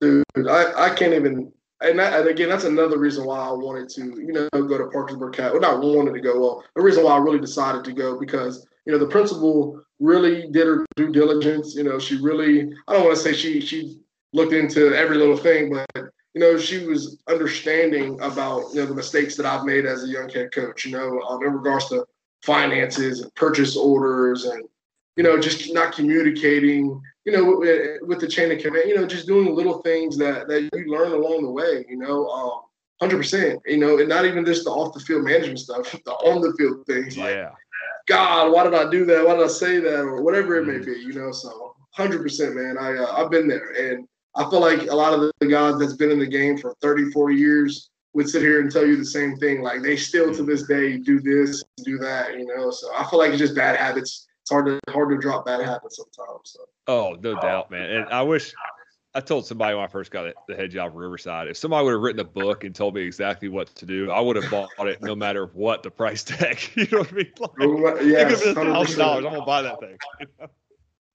Dude, 0.00 0.24
I, 0.36 0.88
I 0.88 0.94
can't 0.94 1.14
even 1.14 1.52
and, 1.80 1.98
that, 1.98 2.18
and 2.18 2.28
again, 2.28 2.48
that's 2.48 2.64
another 2.64 2.98
reason 2.98 3.24
why 3.26 3.38
I 3.38 3.52
wanted 3.52 3.88
to, 3.90 4.00
you 4.00 4.32
know, 4.32 4.48
go 4.50 4.78
to 4.78 4.86
Parkersburg 4.86 5.34
Cat. 5.34 5.52
Well, 5.52 5.60
not 5.60 5.82
wanted 5.82 6.14
to 6.14 6.20
go. 6.20 6.40
Well, 6.40 6.64
the 6.74 6.82
reason 6.82 7.04
why 7.04 7.12
I 7.12 7.18
really 7.18 7.38
decided 7.38 7.84
to 7.84 7.92
go 7.92 8.18
because 8.18 8.66
you 8.86 8.92
know 8.92 8.98
the 8.98 9.08
principal 9.08 9.82
really 9.98 10.48
did 10.50 10.66
her 10.66 10.86
due 10.96 11.12
diligence. 11.12 11.74
You 11.74 11.84
know, 11.84 11.98
she 11.98 12.20
really 12.20 12.72
I 12.88 12.92
don't 12.92 13.04
want 13.04 13.16
to 13.16 13.22
say 13.22 13.34
she 13.34 13.60
she 13.60 13.98
looked 14.32 14.54
into 14.54 14.94
every 14.94 15.16
little 15.16 15.36
thing, 15.36 15.70
but 15.70 16.10
you 16.36 16.42
know 16.42 16.58
she 16.58 16.84
was 16.84 17.16
understanding 17.28 18.20
about 18.20 18.64
you 18.74 18.80
know 18.80 18.86
the 18.86 18.94
mistakes 18.94 19.36
that 19.36 19.46
I've 19.46 19.64
made 19.64 19.86
as 19.86 20.04
a 20.04 20.08
young 20.08 20.28
head 20.28 20.52
coach. 20.52 20.84
You 20.84 20.92
know, 20.92 21.18
um, 21.22 21.42
in 21.42 21.50
regards 21.50 21.88
to 21.88 22.04
finances 22.42 23.22
and 23.22 23.34
purchase 23.34 23.74
orders 23.74 24.44
and 24.44 24.62
you 25.16 25.24
know 25.24 25.40
just 25.40 25.72
not 25.72 25.94
communicating 25.94 27.00
you 27.24 27.32
know, 27.32 27.56
with, 27.56 28.02
with, 28.02 28.20
the 28.20 28.28
chain 28.28 28.52
of 28.52 28.58
command, 28.60 28.88
you 28.88 28.94
know, 28.94 29.04
just 29.04 29.26
doing 29.26 29.52
little 29.52 29.82
things 29.82 30.16
that 30.16 30.46
that 30.46 30.70
you 30.72 30.92
learn 30.92 31.10
along 31.10 31.42
the 31.42 31.50
way, 31.50 31.84
you 31.88 31.96
know, 31.96 32.28
um, 32.28 32.60
hundred 33.00 33.16
percent, 33.16 33.60
you 33.66 33.78
know, 33.78 33.98
and 33.98 34.08
not 34.08 34.24
even 34.24 34.44
just 34.44 34.62
the 34.62 34.70
off 34.70 34.94
the 34.94 35.00
field 35.00 35.24
management 35.24 35.58
stuff, 35.58 35.90
the 36.04 36.12
on 36.12 36.40
the 36.40 36.54
field 36.56 36.86
things. 36.86 37.18
Like, 37.18 37.34
yeah. 37.34 37.50
God, 38.06 38.52
why 38.52 38.62
did 38.62 38.74
I 38.74 38.88
do 38.90 39.04
that? 39.06 39.26
Why 39.26 39.34
did 39.34 39.44
I 39.44 39.48
say 39.48 39.80
that? 39.80 40.00
Or 40.02 40.22
whatever 40.22 40.56
it 40.56 40.66
may 40.66 40.74
mm-hmm. 40.74 40.92
be, 40.92 41.00
you 41.00 41.14
know. 41.14 41.32
So, 41.32 41.74
hundred 41.90 42.22
percent, 42.22 42.54
man. 42.54 42.76
I 42.78 42.96
uh, 42.96 43.16
I've 43.16 43.30
been 43.30 43.48
there, 43.48 43.72
and 43.72 44.06
I 44.36 44.48
feel 44.50 44.60
like 44.60 44.82
a 44.90 44.94
lot 44.94 45.14
of 45.14 45.30
the 45.40 45.46
guys 45.46 45.78
that's 45.78 45.94
been 45.94 46.10
in 46.10 46.18
the 46.18 46.26
game 46.26 46.58
for 46.58 46.74
30, 46.82 47.10
40 47.10 47.34
years 47.34 47.90
would 48.14 48.28
sit 48.28 48.42
here 48.42 48.60
and 48.60 48.70
tell 48.70 48.86
you 48.86 48.96
the 48.96 49.04
same 49.04 49.36
thing. 49.36 49.62
Like 49.62 49.82
they 49.82 49.96
still 49.96 50.34
to 50.34 50.42
this 50.42 50.64
day 50.64 50.98
do 50.98 51.20
this, 51.20 51.64
do 51.84 51.98
that, 51.98 52.38
you 52.38 52.46
know. 52.46 52.70
So 52.70 52.88
I 52.94 53.08
feel 53.08 53.18
like 53.18 53.30
it's 53.30 53.38
just 53.38 53.54
bad 53.54 53.76
habits 53.76 54.26
it's 54.46 54.52
hard 54.52 54.66
to 54.66 54.92
hard 54.92 55.10
to 55.10 55.18
drop 55.18 55.44
bad 55.44 55.60
habits 55.60 55.96
sometimes. 55.96 56.40
So. 56.44 56.60
Oh, 56.86 57.16
no 57.20 57.34
doubt, 57.34 57.68
man. 57.68 57.90
And 57.90 58.08
I 58.10 58.22
wish 58.22 58.54
I 59.12 59.20
told 59.20 59.44
somebody 59.44 59.74
when 59.74 59.82
I 59.82 59.88
first 59.88 60.12
got 60.12 60.32
the 60.46 60.54
head 60.54 60.70
job 60.70 60.92
at 60.92 60.94
Riverside, 60.94 61.48
if 61.48 61.56
somebody 61.56 61.84
would 61.84 61.94
have 61.94 62.00
written 62.00 62.20
a 62.20 62.24
book 62.24 62.62
and 62.62 62.72
told 62.72 62.94
me 62.94 63.02
exactly 63.02 63.48
what 63.48 63.74
to 63.74 63.86
do, 63.86 64.08
I 64.08 64.20
would 64.20 64.36
have 64.36 64.48
bought 64.48 64.70
it 64.86 65.02
no 65.02 65.16
matter 65.16 65.46
what 65.46 65.82
the 65.82 65.90
price 65.90 66.22
tag. 66.22 66.60
You 66.76 66.86
know 66.92 66.98
what 66.98 67.12
I 67.12 67.16
mean? 67.16 67.82
Like, 67.82 68.02
yes, 68.02 68.42
it 68.42 68.54
thousand 68.54 68.98
dollars. 69.00 69.24
I'm 69.24 69.32
gonna 69.32 69.44
buy 69.44 69.62
that 69.62 69.80
thing. 69.80 69.98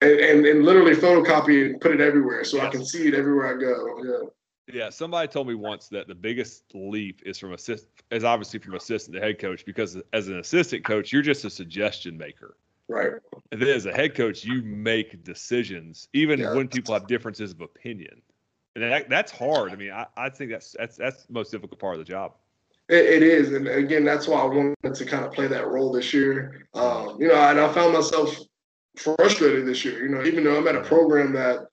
and, 0.02 0.20
and, 0.20 0.46
and 0.46 0.66
literally 0.66 0.96
photocopy 0.96 1.66
and 1.68 1.82
put 1.82 1.92
it 1.92 2.02
everywhere 2.02 2.44
so. 2.44 2.60
I 2.60 2.70
can 2.70 2.84
see 2.84 3.08
it 3.08 3.14
everywhere 3.14 3.56
I 3.56 3.60
go. 3.60 4.04
Yeah. 4.04 4.30
Yeah, 4.72 4.90
somebody 4.90 5.28
told 5.28 5.48
me 5.48 5.56
once 5.56 5.90
that 5.90 6.08
the 6.08 6.16
biggest 6.16 6.64
leap 6.74 7.22
is 7.26 7.38
from 7.38 7.52
assist 7.52 7.88
is 8.10 8.24
obviously 8.24 8.60
from 8.60 8.76
assistant 8.76 9.16
to 9.16 9.22
head 9.22 9.38
coach 9.38 9.66
because 9.66 9.98
as 10.14 10.30
an 10.30 10.40
assistant 10.40 10.86
coach, 10.86 11.12
you're 11.12 11.22
just 11.22 11.44
a 11.44 11.50
suggestion 11.50 12.18
maker. 12.18 12.56
Right. 12.88 13.12
And 13.52 13.62
then 13.62 13.70
as 13.70 13.86
a 13.86 13.92
head 13.92 14.16
coach, 14.16 14.46
you 14.46 14.62
make 14.62 15.24
decisions, 15.26 16.08
even 16.14 16.40
yeah. 16.40 16.54
when 16.54 16.70
people 16.70 16.94
have 16.94 17.06
differences 17.08 17.52
of 17.52 17.60
opinion. 17.60 18.22
And 18.76 18.84
that, 18.86 19.10
that's 19.10 19.32
hard. 19.32 19.74
I 19.74 19.76
mean, 19.76 19.92
I, 19.92 20.06
I 20.16 20.30
think 20.30 20.52
that's 20.52 20.74
that's 20.78 20.96
that's 20.96 21.26
the 21.26 21.34
most 21.34 21.52
difficult 21.52 21.80
part 21.80 21.96
of 21.96 22.00
the 22.00 22.06
job. 22.06 22.36
it, 22.92 23.06
it 23.06 23.24
is, 23.24 23.54
and 23.54 23.68
again, 23.68 24.04
that's 24.04 24.28
why 24.28 24.40
I 24.40 24.46
wanted 24.46 24.96
to 24.96 25.06
kind 25.06 25.24
of 25.24 25.32
play 25.32 25.48
that 25.48 25.68
role 25.68 25.92
this 25.92 26.14
year. 26.14 26.68
Um, 26.74 27.18
you 27.20 27.30
know, 27.30 27.36
and 27.36 27.60
I 27.60 27.72
found 27.74 27.94
myself 27.94 28.38
frustrated 28.98 29.66
this 29.66 29.84
year. 29.86 30.04
You 30.04 30.10
know, 30.10 30.24
even 30.24 30.44
though 30.44 30.58
I'm 30.58 30.68
at 30.68 30.76
a 30.76 30.82
program 30.82 31.34
that, 31.34 31.68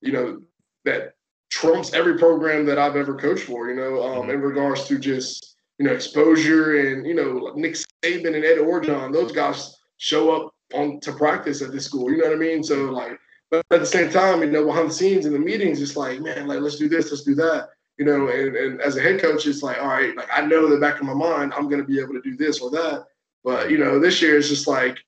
you 0.00 0.12
know, 0.12 0.40
that 0.84 1.14
trumps 1.54 1.94
every 1.94 2.18
program 2.18 2.66
that 2.66 2.78
I've 2.78 2.96
ever 2.96 3.14
coached 3.14 3.44
for. 3.44 3.68
You 3.68 3.76
know, 3.76 4.02
um, 4.02 4.22
mm-hmm. 4.22 4.30
in 4.30 4.40
regards 4.40 4.86
to 4.88 4.98
just 4.98 5.56
you 5.78 5.86
know 5.86 5.92
exposure 5.92 6.78
and 6.78 7.06
you 7.06 7.14
know 7.14 7.52
Nick 7.54 7.74
Saban 7.74 8.34
and 8.34 8.44
Ed 8.44 8.58
Orgeron, 8.58 9.12
those 9.12 9.32
guys 9.32 9.76
show 9.98 10.34
up 10.34 10.54
on 10.74 11.00
to 11.00 11.12
practice 11.12 11.62
at 11.62 11.72
this 11.72 11.86
school. 11.86 12.10
You 12.10 12.18
know 12.18 12.24
what 12.24 12.36
I 12.36 12.38
mean? 12.38 12.62
So 12.62 12.90
like, 12.90 13.18
but 13.50 13.64
at 13.70 13.80
the 13.80 13.86
same 13.86 14.10
time, 14.10 14.42
you 14.42 14.50
know, 14.50 14.66
behind 14.66 14.90
the 14.90 14.94
scenes 14.94 15.26
in 15.26 15.32
the 15.32 15.38
meetings, 15.38 15.80
it's 15.80 15.96
like, 15.96 16.20
man, 16.20 16.46
like 16.46 16.60
let's 16.60 16.76
do 16.76 16.88
this, 16.88 17.10
let's 17.10 17.22
do 17.22 17.34
that. 17.36 17.68
You 17.98 18.04
know, 18.04 18.28
and, 18.28 18.56
and 18.56 18.80
as 18.80 18.96
a 18.96 19.00
head 19.00 19.20
coach, 19.20 19.46
it's 19.46 19.62
like, 19.62 19.78
all 19.78 19.86
right, 19.86 20.16
like 20.16 20.28
I 20.32 20.44
know 20.44 20.68
that 20.68 20.80
back 20.80 20.98
of 20.98 21.06
my 21.06 21.14
mind, 21.14 21.52
I'm 21.54 21.68
gonna 21.68 21.84
be 21.84 22.00
able 22.00 22.14
to 22.14 22.22
do 22.22 22.36
this 22.36 22.60
or 22.60 22.70
that. 22.70 23.04
But 23.44 23.70
you 23.70 23.78
know, 23.78 24.00
this 24.00 24.20
year 24.20 24.36
it's 24.36 24.48
just 24.48 24.66
like, 24.66 24.98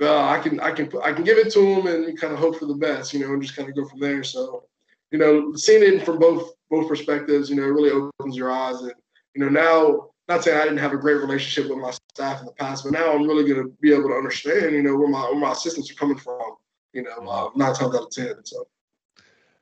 uh, 0.00 0.24
I 0.26 0.38
can 0.38 0.60
I 0.60 0.72
can 0.72 0.90
I 1.02 1.12
can 1.12 1.24
give 1.24 1.38
it 1.38 1.52
to 1.52 1.60
them 1.60 1.86
and 1.86 2.18
kind 2.20 2.32
of 2.32 2.38
hope 2.38 2.58
for 2.58 2.66
the 2.66 2.74
best, 2.74 3.12
you 3.12 3.20
know, 3.20 3.32
and 3.32 3.42
just 3.42 3.56
kind 3.56 3.68
of 3.68 3.74
go 3.74 3.88
from 3.88 4.00
there. 4.00 4.22
So, 4.22 4.64
you 5.10 5.18
know, 5.18 5.54
seeing 5.54 5.82
it 5.82 6.04
from 6.04 6.18
both 6.18 6.52
both 6.70 6.88
perspectives, 6.88 7.48
you 7.48 7.56
know, 7.56 7.62
it 7.62 7.66
really 7.66 7.90
opens 7.90 8.36
your 8.36 8.50
eyes. 8.50 8.80
And 8.80 8.92
you 9.34 9.44
know, 9.44 9.48
now 9.48 10.10
not 10.28 10.44
saying 10.44 10.58
I 10.58 10.64
didn't 10.64 10.78
have 10.78 10.92
a 10.92 10.98
great 10.98 11.20
relationship 11.20 11.70
with 11.70 11.78
my 11.78 11.92
staff 12.12 12.40
in 12.40 12.46
the 12.46 12.52
past, 12.52 12.84
but 12.84 12.92
now 12.92 13.12
I'm 13.12 13.26
really 13.26 13.48
going 13.48 13.62
to 13.62 13.72
be 13.80 13.92
able 13.92 14.08
to 14.08 14.16
understand, 14.16 14.72
you 14.72 14.82
know, 14.82 14.96
where 14.96 15.08
my 15.08 15.22
where 15.22 15.38
my 15.38 15.52
assistants 15.52 15.90
are 15.90 15.94
coming 15.94 16.18
from. 16.18 16.56
You 16.92 17.02
know, 17.02 17.28
uh, 17.28 17.50
nine 17.54 17.74
times 17.74 17.94
out 17.94 18.04
of 18.04 18.10
ten. 18.10 18.34
So. 18.44 18.66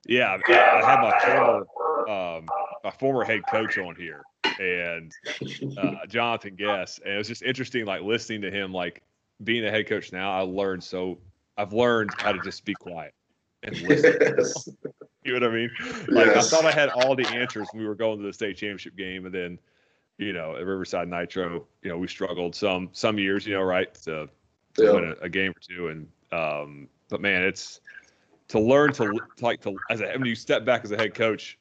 Yeah, 0.06 0.36
I 0.46 0.84
had 0.84 1.00
my 1.00 1.18
former 1.20 2.08
um, 2.08 2.46
my 2.82 2.90
former 2.90 3.24
head 3.24 3.40
coach 3.50 3.78
on 3.78 3.96
here, 3.96 4.22
and 4.60 5.12
uh, 5.78 6.06
Jonathan 6.06 6.54
Guess, 6.54 7.00
and 7.04 7.14
it 7.14 7.18
was 7.18 7.28
just 7.28 7.42
interesting, 7.42 7.86
like 7.86 8.02
listening 8.02 8.42
to 8.42 8.50
him, 8.50 8.72
like 8.72 9.02
being 9.44 9.64
a 9.64 9.70
head 9.70 9.86
coach 9.86 10.12
now. 10.12 10.32
I 10.32 10.40
learned 10.40 10.82
so 10.82 11.18
I've 11.56 11.72
learned 11.72 12.10
how 12.18 12.32
to 12.32 12.40
just 12.40 12.64
be 12.64 12.74
quiet 12.74 13.14
and 13.62 13.80
listen. 13.82 14.16
Yes. 14.20 14.68
you 15.24 15.38
know 15.38 15.46
what 15.46 15.54
I 15.54 15.54
mean? 15.54 15.70
Like 16.08 16.26
yes. 16.26 16.52
I 16.52 16.56
thought 16.56 16.64
I 16.66 16.72
had 16.72 16.90
all 16.90 17.14
the 17.14 17.26
answers 17.28 17.68
when 17.72 17.82
we 17.82 17.88
were 17.88 17.94
going 17.94 18.18
to 18.18 18.24
the 18.24 18.32
state 18.32 18.56
championship 18.56 18.96
game, 18.96 19.26
and 19.26 19.34
then 19.34 19.58
you 20.18 20.32
know, 20.32 20.56
at 20.56 20.64
Riverside 20.64 21.08
Nitro, 21.08 21.66
you 21.82 21.90
know, 21.90 21.98
we 21.98 22.06
struggled 22.06 22.54
some 22.54 22.88
some 22.92 23.18
years, 23.18 23.46
you 23.46 23.54
know, 23.54 23.62
right, 23.62 23.92
to, 23.94 24.28
to 24.74 24.84
yeah. 24.84 24.92
win 24.92 25.04
a, 25.20 25.24
a, 25.24 25.28
game 25.28 25.50
or 25.50 25.60
two, 25.60 25.88
and 25.88 26.08
um, 26.32 26.88
but 27.08 27.20
man, 27.20 27.42
it's 27.42 27.80
to 28.48 28.60
learn 28.60 28.92
to, 28.92 29.12
to 29.12 29.44
like 29.44 29.60
to 29.62 29.76
as 29.90 30.00
a 30.00 30.06
when 30.12 30.26
you 30.26 30.34
step 30.34 30.64
back 30.64 30.84
as 30.84 30.92
a 30.92 30.96
head 30.96 31.14
coach, 31.14 31.58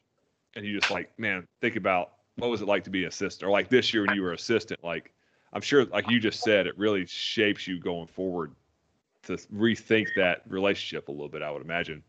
and 0.56 0.66
you 0.66 0.80
just 0.80 0.92
like, 0.92 1.18
man, 1.18 1.48
think 1.62 1.76
about 1.76 2.14
what 2.38 2.50
was 2.50 2.62
it 2.62 2.68
like 2.68 2.84
to 2.84 2.90
be 2.90 3.04
an 3.04 3.10
assistant, 3.10 3.48
or 3.48 3.52
like 3.52 3.70
this 3.70 3.94
year 3.94 4.06
when 4.06 4.16
you 4.16 4.22
were 4.22 4.34
assistant, 4.34 4.84
like 4.84 5.14
I'm 5.54 5.62
sure, 5.62 5.86
like 5.86 6.10
you 6.10 6.20
just 6.20 6.42
said, 6.42 6.68
it 6.68 6.78
really 6.78 7.06
shapes 7.06 7.68
you 7.68 7.80
going 7.80 8.08
forward 8.08 8.54
to 9.24 9.34
rethink 9.54 10.08
that 10.16 10.42
relationship 10.48 11.08
a 11.08 11.12
little 11.12 11.30
bit. 11.30 11.42
I 11.42 11.52
would 11.52 11.62
imagine. 11.62 12.04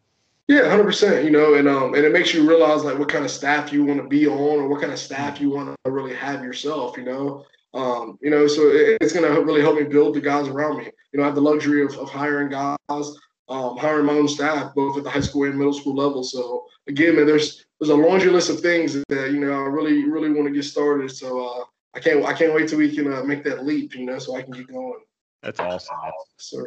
Yeah, 0.48 0.68
hundred 0.68 0.84
percent. 0.84 1.24
You 1.24 1.30
know, 1.30 1.54
and 1.54 1.68
um, 1.68 1.94
and 1.94 2.04
it 2.04 2.12
makes 2.12 2.34
you 2.34 2.48
realize 2.48 2.84
like 2.84 2.98
what 2.98 3.08
kind 3.08 3.24
of 3.24 3.30
staff 3.30 3.72
you 3.72 3.84
want 3.84 4.02
to 4.02 4.08
be 4.08 4.26
on, 4.26 4.60
or 4.60 4.68
what 4.68 4.80
kind 4.80 4.92
of 4.92 4.98
staff 4.98 5.40
you 5.40 5.50
want 5.50 5.74
to 5.84 5.90
really 5.90 6.14
have 6.14 6.42
yourself. 6.42 6.96
You 6.96 7.04
know, 7.04 7.44
um, 7.72 8.18
you 8.20 8.30
know, 8.30 8.46
so 8.46 8.68
it, 8.68 8.98
it's 9.00 9.12
gonna 9.12 9.40
really 9.40 9.62
help 9.62 9.76
me 9.76 9.84
build 9.84 10.14
the 10.14 10.20
guys 10.20 10.48
around 10.48 10.78
me. 10.78 10.84
You 11.12 11.18
know, 11.18 11.22
I 11.22 11.26
have 11.26 11.34
the 11.34 11.40
luxury 11.40 11.82
of, 11.82 11.96
of 11.96 12.10
hiring 12.10 12.50
guys, 12.50 13.16
um, 13.48 13.76
hiring 13.78 14.06
my 14.06 14.14
own 14.14 14.28
staff, 14.28 14.74
both 14.74 14.98
at 14.98 15.04
the 15.04 15.10
high 15.10 15.20
school 15.20 15.44
and 15.44 15.56
middle 15.56 15.72
school 15.72 15.94
level. 15.94 16.22
So 16.22 16.66
again, 16.88 17.16
man, 17.16 17.26
there's 17.26 17.64
there's 17.80 17.90
a 17.90 17.94
laundry 17.94 18.30
list 18.30 18.50
of 18.50 18.60
things 18.60 19.02
that 19.08 19.30
you 19.32 19.40
know 19.40 19.52
I 19.52 19.66
really 19.66 20.04
really 20.04 20.30
want 20.30 20.46
to 20.46 20.54
get 20.54 20.64
started. 20.64 21.10
So 21.10 21.42
uh, 21.42 21.64
I 21.94 22.00
can't 22.00 22.24
I 22.24 22.32
can't 22.32 22.54
wait 22.54 22.68
till 22.68 22.78
we 22.78 22.94
can 22.94 23.12
uh, 23.12 23.22
make 23.22 23.44
that 23.44 23.64
leap. 23.64 23.94
You 23.94 24.06
know, 24.06 24.18
so 24.18 24.36
I 24.36 24.42
can 24.42 24.52
get 24.52 24.68
going. 24.68 25.00
That's 25.42 25.60
awesome, 25.60 25.96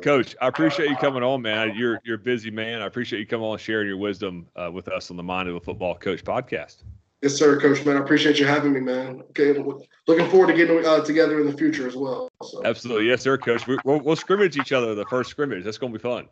Coach. 0.04 0.36
I 0.40 0.48
appreciate 0.48 0.90
you 0.90 0.96
coming 0.98 1.24
on, 1.24 1.42
man. 1.42 1.74
You're 1.76 2.00
you're 2.06 2.16
a 2.16 2.20
busy 2.20 2.52
man. 2.52 2.82
I 2.82 2.86
appreciate 2.86 3.20
you 3.20 3.26
coming 3.26 3.46
on 3.46 3.54
and 3.54 3.62
sharing 3.62 3.88
your 3.88 3.98
wisdom 3.98 4.48
uh, 4.56 4.70
with 4.72 4.88
us 4.88 5.10
on 5.10 5.18
the 5.18 5.24
Mind 5.24 5.50
of 5.50 5.56
a 5.56 5.60
Football 5.60 5.96
Coach 5.96 6.24
podcast. 6.24 6.84
Yes, 7.24 7.34
sir, 7.34 7.60
Coach. 7.60 7.84
Man, 7.84 7.98
I 7.98 8.02
appreciate 8.02 8.38
you 8.38 8.46
having 8.46 8.74
me, 8.74 8.80
man. 8.80 9.24
Okay, 9.32 9.58
looking 10.06 10.30
forward 10.30 10.48
to 10.48 10.54
getting 10.54 10.86
uh, 10.86 11.04
together 11.04 11.40
in 11.40 11.48
the 11.48 11.58
future 11.58 11.88
as 11.88 11.96
well. 11.96 12.30
So. 12.44 12.64
Absolutely, 12.64 13.08
yes, 13.08 13.24
sir, 13.24 13.40
Coach. 13.40 13.66
We, 13.66 13.80
will 13.84 14.00
we'll 14.00 14.16
scrimmage 14.16 14.56
each 14.58 14.72
other 14.72 14.94
the 14.94 15.06
first 15.06 15.32
scrimmage. 15.32 15.64
That's 15.64 15.80
going 15.80 15.92
to 15.92 15.98
be 15.98 16.04
fun. 16.04 16.28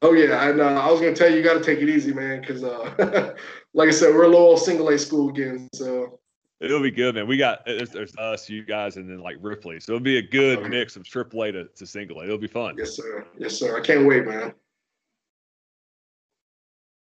Oh 0.00 0.12
yeah, 0.12 0.48
and 0.48 0.60
uh, 0.60 0.80
I 0.80 0.92
was 0.92 1.00
going 1.00 1.12
to 1.12 1.18
tell 1.18 1.28
you, 1.28 1.38
you 1.38 1.42
got 1.42 1.54
to 1.54 1.64
take 1.64 1.80
it 1.80 1.88
easy, 1.88 2.14
man, 2.14 2.40
because 2.40 2.62
uh, 2.62 3.34
like 3.74 3.88
I 3.88 3.90
said, 3.90 4.14
we're 4.14 4.24
a 4.24 4.28
little 4.28 4.56
single 4.56 4.88
A 4.90 4.98
school 4.98 5.28
again, 5.30 5.68
so 5.74 6.20
It'll 6.60 6.82
be 6.82 6.90
good, 6.90 7.14
man. 7.14 7.28
We 7.28 7.36
got 7.36 7.64
there's, 7.64 7.90
there's, 7.90 8.16
us, 8.16 8.50
you 8.50 8.64
guys, 8.64 8.96
and 8.96 9.08
then 9.08 9.20
like 9.20 9.36
Ripley. 9.40 9.78
So 9.78 9.92
it'll 9.92 10.02
be 10.02 10.18
a 10.18 10.22
good 10.22 10.68
mix 10.68 10.96
of 10.96 11.04
triple 11.04 11.42
A 11.44 11.52
to, 11.52 11.64
to 11.66 11.86
single 11.86 12.20
A. 12.20 12.24
It'll 12.24 12.36
be 12.36 12.48
fun. 12.48 12.74
Yes, 12.76 12.96
sir. 12.96 13.24
Yes, 13.38 13.54
sir. 13.54 13.78
I 13.78 13.80
can't 13.80 14.06
wait, 14.06 14.26
man. 14.26 14.52